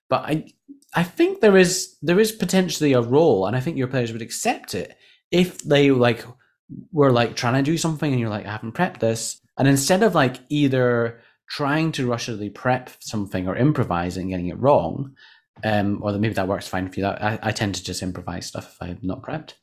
[0.09, 0.45] But I,
[0.95, 4.21] I think there is there is potentially a role, and I think your players would
[4.21, 4.95] accept it
[5.31, 6.25] if they like
[6.91, 10.03] were like trying to do something, and you're like, I haven't prepped this, and instead
[10.03, 15.15] of like either trying to rushily prep something or improvise and getting it wrong,
[15.63, 17.05] um, or maybe that works fine for you.
[17.07, 19.53] I, I tend to just improvise stuff if I'm not prepped,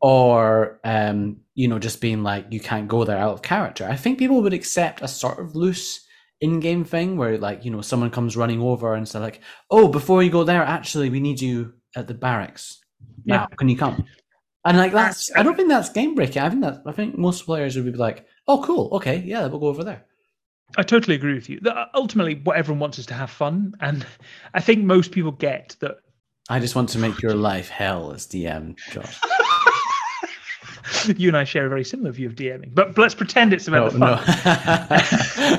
[0.00, 3.86] or um, you know, just being like you can't go there out of character.
[3.88, 6.04] I think people would accept a sort of loose
[6.40, 10.22] in-game thing where like you know someone comes running over and say like, oh, before
[10.22, 12.80] you go there, actually, we need you at the barracks
[13.24, 13.46] now.
[13.58, 14.04] Can you come?
[14.64, 16.42] And like that's, I don't think that's game breaking.
[16.42, 19.60] I think that I think most players would be like, oh, cool, okay, yeah, we'll
[19.60, 20.04] go over there.
[20.78, 21.60] I totally agree with you.
[21.60, 24.06] That uh, ultimately, what everyone wants is to have fun, and
[24.54, 25.96] I think most people get that.
[26.48, 29.20] I just want to make your life hell as DM, Josh.
[31.18, 33.86] you and I share a very similar view of DMing, but, let's pretend it's No,
[33.86, 34.10] about the fun.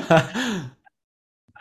[0.08, 0.70] no.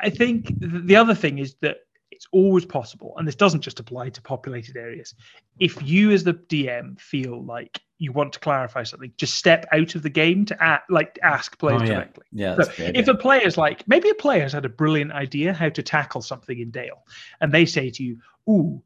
[0.01, 1.77] I think the other thing is that
[2.23, 5.13] it's always possible, and this doesn't just apply to populated areas.
[5.59, 9.95] If you, as the DM, feel like you want to clarify something, just step out
[9.95, 11.93] of the game to like ask players Oh, yeah.
[11.95, 12.25] directly.
[12.31, 12.95] yeah, So great.
[12.95, 16.57] if a player's like, maybe a player's had a brilliant idea how to tackle something
[16.57, 17.03] in Dale,
[17.41, 18.17] and they say to you,
[18.49, 18.81] "Ooh,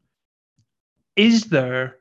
[1.14, 1.98] is there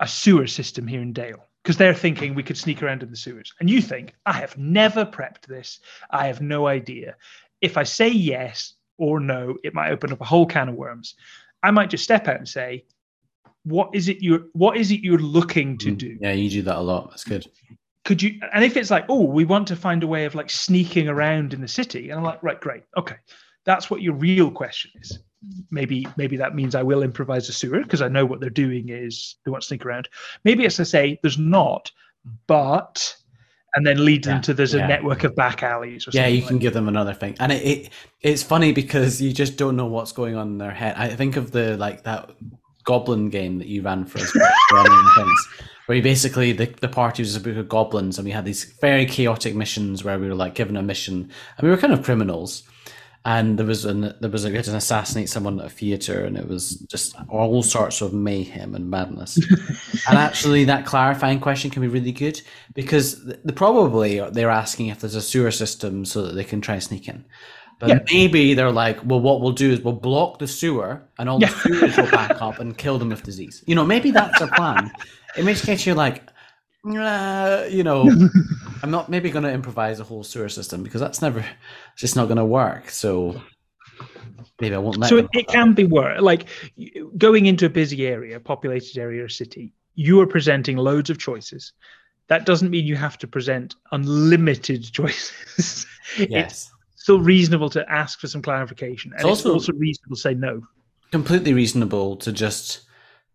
[0.00, 3.16] a sewer system here in Dale?" Because they're thinking we could sneak around in the
[3.16, 5.80] sewers, and you think, "I have never prepped this.
[6.10, 7.16] I have no idea."
[7.62, 11.14] If I say yes or no, it might open up a whole can of worms.
[11.62, 12.84] I might just step out and say,
[13.64, 14.42] "What is it you're?
[14.52, 17.10] What is it you're looking to Mm, do?" Yeah, you do that a lot.
[17.10, 17.46] That's good.
[18.04, 20.48] could you and if it's like oh we want to find a way of like
[20.48, 23.16] sneaking around in the city and i'm like right great okay
[23.66, 25.18] that's what your real question is
[25.70, 28.88] maybe maybe that means i will improvise a sewer because i know what they're doing
[28.88, 30.08] is they want to sneak around
[30.44, 31.90] maybe it's to say there's not
[32.46, 33.14] but
[33.74, 34.86] and then lead Yeah, to there's a yeah.
[34.86, 37.62] network of back alleys or Yeah, you like can give them another thing, and it,
[37.64, 37.90] it
[38.20, 40.96] it's funny because you just don't know what's going on in their head.
[40.96, 42.30] I think of the like that
[42.84, 44.32] goblin game that you ran for us
[45.16, 45.48] things,
[45.86, 48.64] where you basically the, the party was a group of goblins and we had these
[48.80, 52.02] very chaotic missions where we were like given a mission and we were kind of
[52.02, 52.62] criminals
[53.28, 56.24] and there was an there was a we had to assassinate someone at a theater
[56.24, 59.36] and it was just all sorts of mayhem and madness
[60.08, 62.40] and actually that clarifying question can be really good
[62.72, 66.74] because the, probably they're asking if there's a sewer system so that they can try
[66.74, 67.22] and sneak in
[67.78, 67.98] but yeah.
[68.10, 71.48] maybe they're like well what we'll do is we'll block the sewer and all yeah.
[71.48, 74.48] the sewers will back up and kill them with disease you know maybe that's their
[74.48, 74.90] plan
[75.36, 76.22] in which case you're like
[76.86, 78.10] uh, you know,
[78.82, 82.16] I'm not maybe going to improvise a whole sewer system because that's never, it's just
[82.16, 82.90] not going to work.
[82.90, 83.40] So
[84.60, 85.08] maybe I won't let.
[85.08, 86.20] So it, it can be work.
[86.20, 86.46] Like
[87.16, 91.72] going into a busy area, populated area or city, you are presenting loads of choices.
[92.28, 95.86] That doesn't mean you have to present unlimited choices.
[96.18, 96.70] Yes.
[96.92, 100.20] it's still reasonable to ask for some clarification, and it's also, it's also reasonable to
[100.20, 100.62] say no.
[101.10, 102.82] Completely reasonable to just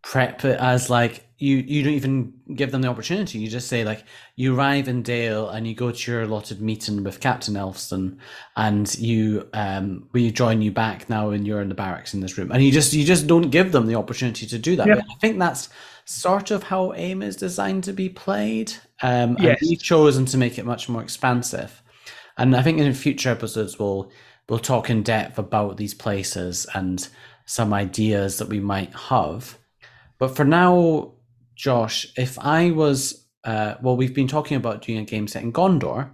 [0.03, 3.39] prep it as like you you don't even give them the opportunity.
[3.39, 7.03] You just say like you arrive in Dale and you go to your allotted meeting
[7.03, 8.17] with Captain Elfston,
[8.55, 12.37] and you um we join you back now and you're in the barracks in this
[12.37, 14.87] room, and you just you just don't give them the opportunity to do that.
[14.87, 15.01] Yeah.
[15.09, 15.69] I think that's
[16.05, 18.73] sort of how AIM is designed to be played.
[19.01, 19.59] Um, yes.
[19.59, 21.81] and we've chosen to make it much more expansive.
[22.37, 24.11] And I think in future episodes we'll
[24.47, 27.07] we'll talk in depth about these places and
[27.45, 29.57] some ideas that we might have.
[30.17, 31.13] But for now,
[31.55, 35.53] Josh, if I was, uh, well, we've been talking about doing a game set in
[35.53, 36.11] Gondor,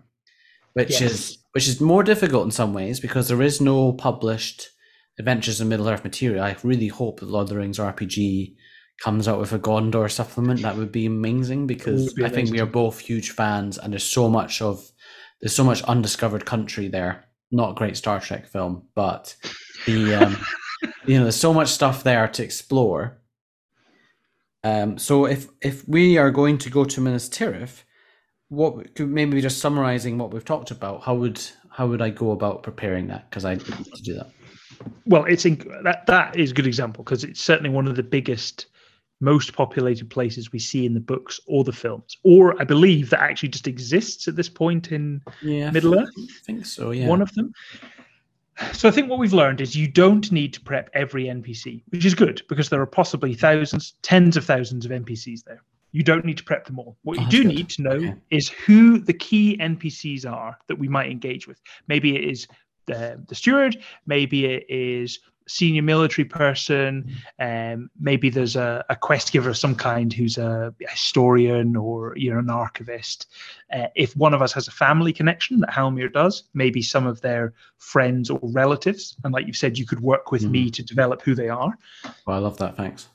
[0.73, 1.01] which yes.
[1.01, 4.69] is which is more difficult in some ways because there is no published
[5.17, 6.43] Adventures in Middle Earth material.
[6.43, 8.55] I really hope that Lord of the Rings RPG
[9.01, 10.61] comes out with a Gondor supplement.
[10.61, 14.03] That would be amazing because be I think we are both huge fans, and there's
[14.03, 14.89] so much of
[15.41, 17.25] there's so much undiscovered country there.
[17.51, 19.35] Not a great Star Trek film, but
[19.85, 20.37] the um,
[21.05, 23.19] you know there's so much stuff there to explore
[24.63, 27.83] um, so if if we are going to go to Minas Tirith,
[28.49, 31.03] what could maybe just summarizing what we've talked about?
[31.03, 33.29] How would how would I go about preparing that?
[33.29, 34.31] Because I need to do that.
[35.05, 38.03] Well, it's in, that that is a good example because it's certainly one of the
[38.03, 38.67] biggest,
[39.21, 43.21] most populated places we see in the books or the films, or I believe that
[43.21, 46.09] actually just exists at this point in yeah, Middle Earth.
[46.17, 46.91] I think so.
[46.91, 47.53] Yeah, one of them.
[48.73, 52.05] So I think what we've learned is you don't need to prep every NPC, which
[52.05, 55.63] is good because there are possibly thousands, tens of thousands of NPCs there.
[55.91, 56.97] You don't need to prep them all.
[57.03, 57.55] What you oh, do good.
[57.55, 58.15] need to know okay.
[58.29, 61.59] is who the key NPCs are that we might engage with.
[61.87, 62.47] Maybe it is
[62.85, 65.19] the, the steward, maybe it is
[65.49, 67.11] senior military person.
[67.39, 72.31] Um, maybe there's a, a, quest giver of some kind who's a, historian or you
[72.31, 73.27] know an archivist.
[73.73, 77.21] Uh, if one of us has a family connection that Halmir does, maybe some of
[77.21, 80.51] their friends or relatives, and like you've said, you could work with mm.
[80.51, 81.77] me to develop who they are.
[82.25, 82.77] Well, I love that.
[82.77, 83.09] Thanks.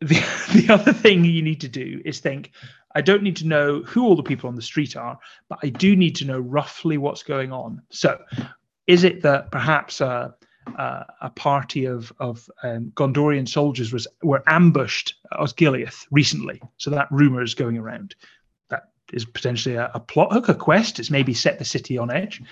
[0.00, 0.14] The,
[0.54, 2.52] the other thing you need to do is think
[2.94, 5.18] I don't need to know who all the people on the street are,
[5.48, 7.82] but I do need to know roughly what's going on.
[7.90, 8.20] So,
[8.86, 10.32] is it that perhaps uh,
[10.78, 16.60] uh, a party of of um, Gondorian soldiers was were ambushed at Osgiliath recently.
[16.76, 18.14] So that rumor is going around.
[18.68, 20.98] That is potentially a, a plot hook, a quest.
[20.98, 22.42] It's maybe set the city on edge.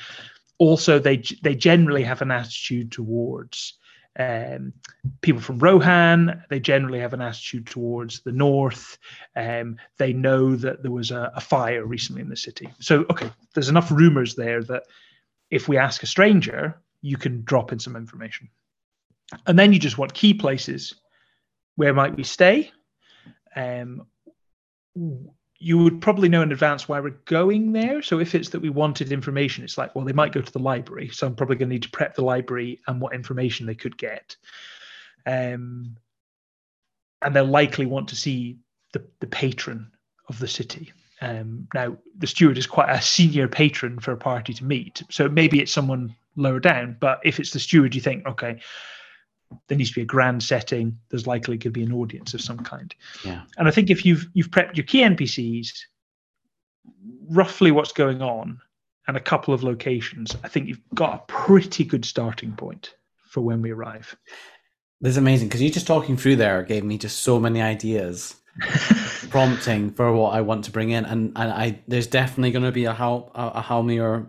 [0.58, 3.74] Also, they they generally have an attitude towards
[4.18, 4.72] um,
[5.20, 6.42] people from Rohan.
[6.50, 8.98] They generally have an attitude towards the north.
[9.36, 12.68] Um, they know that there was a, a fire recently in the city.
[12.80, 14.84] So, okay, there's enough rumors there that
[15.50, 18.48] if we ask a stranger, you can drop in some information.
[19.46, 20.94] And then you just want key places.
[21.76, 22.72] Where might we stay?
[23.56, 24.06] Um,
[25.58, 28.02] you would probably know in advance why we're going there.
[28.02, 30.58] So if it's that we wanted information, it's like, well, they might go to the
[30.58, 31.10] library.
[31.10, 33.96] So I'm probably going to need to prep the library and what information they could
[33.98, 34.36] get.
[35.26, 35.96] Um,
[37.22, 38.58] and they'll likely want to see
[38.94, 39.90] the, the patron
[40.28, 40.92] of the city.
[41.20, 45.02] Um, now, the steward is quite a senior patron for a party to meet.
[45.10, 46.96] So maybe it's someone lower down.
[47.00, 48.60] But if it's the steward, you think, okay,
[49.68, 50.98] there needs to be a grand setting.
[51.08, 52.94] There's likely could be an audience of some kind.
[53.24, 53.42] Yeah.
[53.58, 55.70] And I think if you've you've prepped your key NPCs,
[57.28, 58.60] roughly what's going on,
[59.08, 63.40] and a couple of locations, I think you've got a pretty good starting point for
[63.40, 64.16] when we arrive.
[65.00, 68.36] This is amazing because you just talking through there gave me just so many ideas,
[69.30, 72.72] prompting for what I want to bring in, and and I there's definitely going to
[72.72, 74.28] be a how a, a Halmir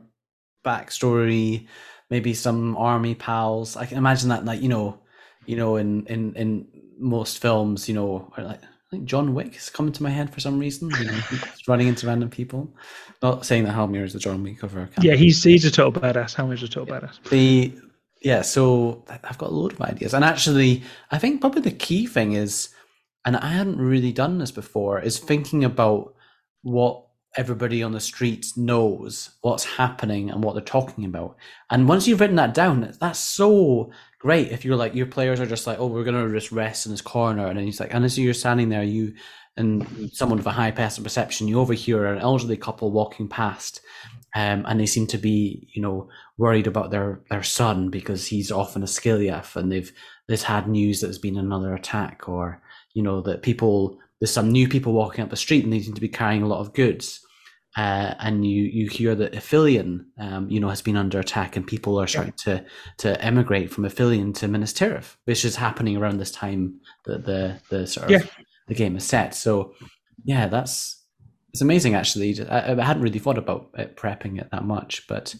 [0.66, 1.68] backstory
[2.12, 3.76] maybe some army pals.
[3.76, 5.00] I can imagine that, like you know,
[5.48, 6.68] you know, in in in
[7.00, 10.40] most films, you know, like I think John Wick is coming to my head for
[10.40, 10.92] some reason.
[10.92, 11.20] You know,
[11.68, 12.72] running into random people.
[13.24, 16.00] Not saying that Halmir is the John Wick of our Yeah, he's he's a total
[16.00, 16.36] badass.
[16.36, 17.00] Halmir's a total yeah.
[17.00, 17.30] badass.
[17.30, 17.74] The
[18.22, 22.06] yeah, so I've got a load of ideas, and actually, I think probably the key
[22.06, 22.70] thing is
[23.26, 26.14] and I hadn't really done this before, is thinking about
[26.64, 27.06] what
[27.36, 31.38] everybody on the streets knows what's happening and what they're talking about.
[31.70, 34.52] And once you've written that down, that's so great.
[34.52, 37.02] If you're like your players are just like, oh, we're gonna just rest in this
[37.02, 39.14] corner, and then he's like, and as you're standing there, you
[39.58, 43.82] and someone with a high passive perception, you overhear an elderly couple walking past,
[44.36, 48.52] um, and they seem to be, you know, worried about their their son because he's
[48.52, 49.92] off in Osgiliath, and they've
[50.28, 52.62] they've had news that there's been another attack, or
[52.94, 55.96] you know that people there's some new people walking up the street and they seem
[55.96, 57.20] to be carrying a lot of goods.
[57.76, 61.66] Uh, and you you hear that Ithilien, um, you know, has been under attack, and
[61.66, 62.58] people are starting yeah.
[62.58, 62.66] to
[62.98, 67.62] to emigrate from Ithilien to Minas Tirith, which is happening around this time that the
[67.70, 68.24] the sort of yeah.
[68.68, 69.34] the game is set.
[69.34, 69.74] So,
[70.26, 71.02] yeah, that's
[71.54, 71.96] it's amazing.
[71.96, 75.34] Actually, I, I hadn't really thought about it, prepping it that much, but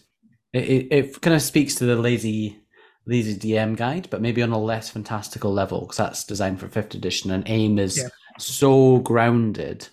[0.54, 2.62] it, it, it kind of speaks to the lazy
[3.06, 6.94] lazy DM guide, but maybe on a less fantastical level because that's designed for fifth
[6.94, 8.08] edition, and AIM is yeah.
[8.38, 9.88] So grounded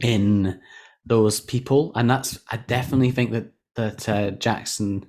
[0.00, 0.60] in
[1.04, 5.06] those people, and that's I definitely think that that uh, Jackson,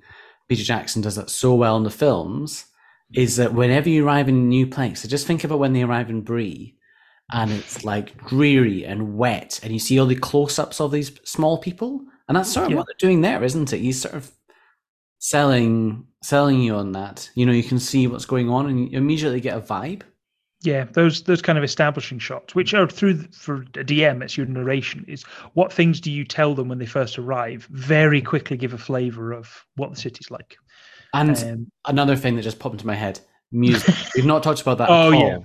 [0.48, 2.66] Peter Jackson, does that so well in the films.
[3.14, 5.84] Is that whenever you arrive in a new place, so just think about when they
[5.84, 6.76] arrive in Bree,
[7.32, 11.58] and it's like dreary and wet, and you see all the close-ups of these small
[11.58, 12.78] people, and that's sort of yeah.
[12.78, 13.80] what they're doing there, isn't it?
[13.80, 14.32] You sort of
[15.20, 17.30] selling selling you on that.
[17.34, 20.02] You know, you can see what's going on, and you immediately get a vibe.
[20.64, 24.38] Yeah, those those kind of establishing shots, which are through the, for a DM, it's
[24.38, 25.06] your narration.
[25.08, 27.68] Is what things do you tell them when they first arrive?
[27.70, 30.58] Very quickly give a flavour of what the city's like.
[31.14, 33.20] And um, another thing that just popped into my head:
[33.52, 33.94] music.
[34.16, 34.90] We've not talked about that.
[34.90, 35.40] oh yeah,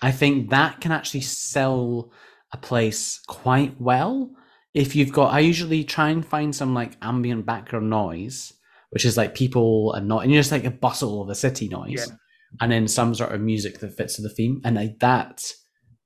[0.00, 2.12] I think that can actually sell
[2.52, 4.30] a place quite well
[4.72, 5.32] if you've got.
[5.32, 8.52] I usually try and find some like ambient background noise,
[8.90, 12.06] which is like people and not, and just like a bustle of a city noise.
[12.08, 12.16] Yeah
[12.60, 14.60] and then some sort of music that fits to the theme.
[14.64, 15.44] And like that,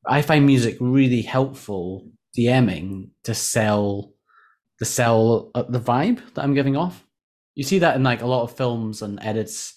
[0.06, 4.12] I find music really helpful DMing to sell
[4.78, 7.04] the sell uh, the vibe that I'm giving off.
[7.54, 9.74] You see that in like a lot of films and edits.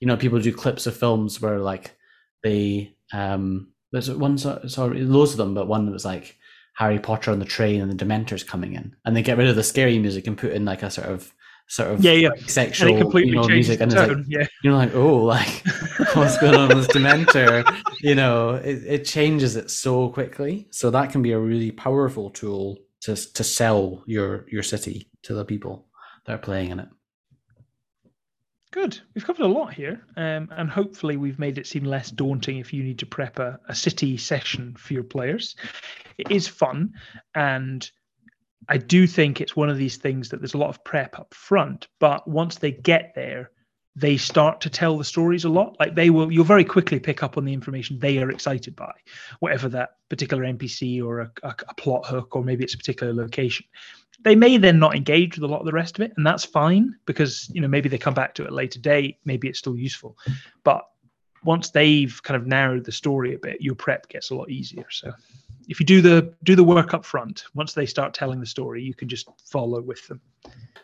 [0.00, 1.96] You know, people do clips of films where like
[2.42, 6.36] they um there's one sorry loads of them, but one that was like
[6.76, 9.56] Harry Potter on the train and the Dementors coming in, and they get rid of
[9.56, 11.32] the scary music and put in like a sort of
[11.66, 12.28] sort of yeah, yeah.
[12.28, 14.46] Like sexual you know, music and tone, like, yeah.
[14.62, 15.48] you're like oh like
[16.14, 17.64] what's going on with dementor
[18.00, 22.30] you know it, it changes it so quickly so that can be a really powerful
[22.30, 25.86] tool to to sell your your city to the people
[26.26, 26.88] that are playing in it
[28.74, 29.00] Good.
[29.14, 32.72] We've covered a lot here, um, and hopefully we've made it seem less daunting if
[32.72, 35.54] you need to prep a, a city session for your players.
[36.18, 36.92] It is fun,
[37.36, 37.88] and
[38.68, 41.34] I do think it's one of these things that there's a lot of prep up
[41.34, 43.50] front, but once they get there,
[43.96, 45.76] they start to tell the stories a lot.
[45.78, 48.92] Like they will, you'll very quickly pick up on the information they are excited by,
[49.38, 53.12] whatever that particular NPC or a, a, a plot hook, or maybe it's a particular
[53.12, 53.66] location.
[54.22, 56.44] They may then not engage with a lot of the rest of it, and that's
[56.44, 59.76] fine because you know maybe they come back to it later date, maybe it's still
[59.76, 60.16] useful.
[60.64, 60.84] But
[61.44, 64.86] once they've kind of narrowed the story a bit, your prep gets a lot easier.
[64.90, 65.12] So
[65.68, 68.82] if you do the do the work up front, once they start telling the story,
[68.82, 70.20] you can just follow with them.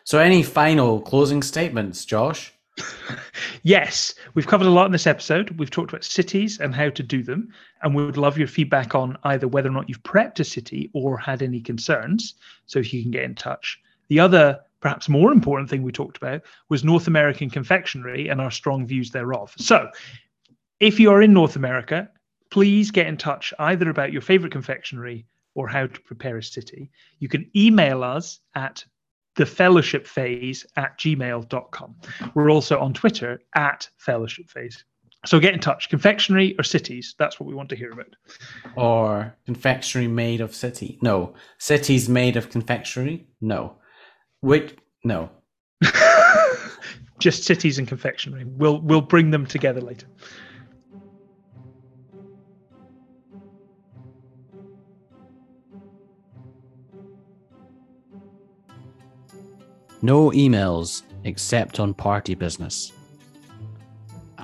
[0.03, 2.53] So, any final closing statements, Josh?
[3.63, 5.51] yes, we've covered a lot in this episode.
[5.59, 8.95] We've talked about cities and how to do them, and we would love your feedback
[8.95, 12.35] on either whether or not you've prepped a city or had any concerns.
[12.65, 13.79] So, if you can get in touch.
[14.07, 18.51] The other, perhaps more important thing we talked about was North American confectionery and our
[18.51, 19.53] strong views thereof.
[19.57, 19.89] So,
[20.79, 22.09] if you are in North America
[22.51, 25.25] please get in touch either about your favorite confectionery
[25.55, 26.91] or how to prepare a city.
[27.19, 28.85] You can email us at
[29.35, 31.95] the fellowship phase at gmail.com.
[32.35, 34.83] We're also on Twitter at fellowship phase.
[35.25, 35.89] So get in touch.
[35.89, 37.15] Confectionery or cities?
[37.17, 38.15] That's what we want to hear about.
[38.75, 40.97] Or confectionery made of city?
[41.01, 41.35] No.
[41.59, 43.27] Cities made of confectionery?
[43.39, 43.75] No.
[44.41, 45.29] Wait, no.
[47.19, 48.45] Just cities and confectionery.
[48.45, 50.07] We'll we'll bring them together later.
[60.01, 62.91] No emails except on party business.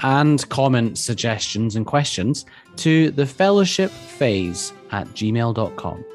[0.04, 2.46] And comment suggestions and questions
[2.78, 6.06] to the fellowship phase at gmail.com.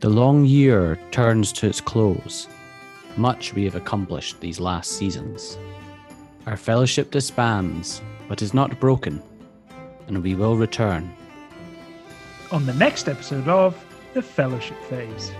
[0.00, 2.48] The long year turns to its close.
[3.16, 5.56] Much we have accomplished these last seasons.
[6.46, 9.22] Our fellowship disbands, but is not broken,
[10.08, 11.14] and we will return.
[12.50, 13.76] On the next episode of
[14.14, 15.32] the fellowship phase.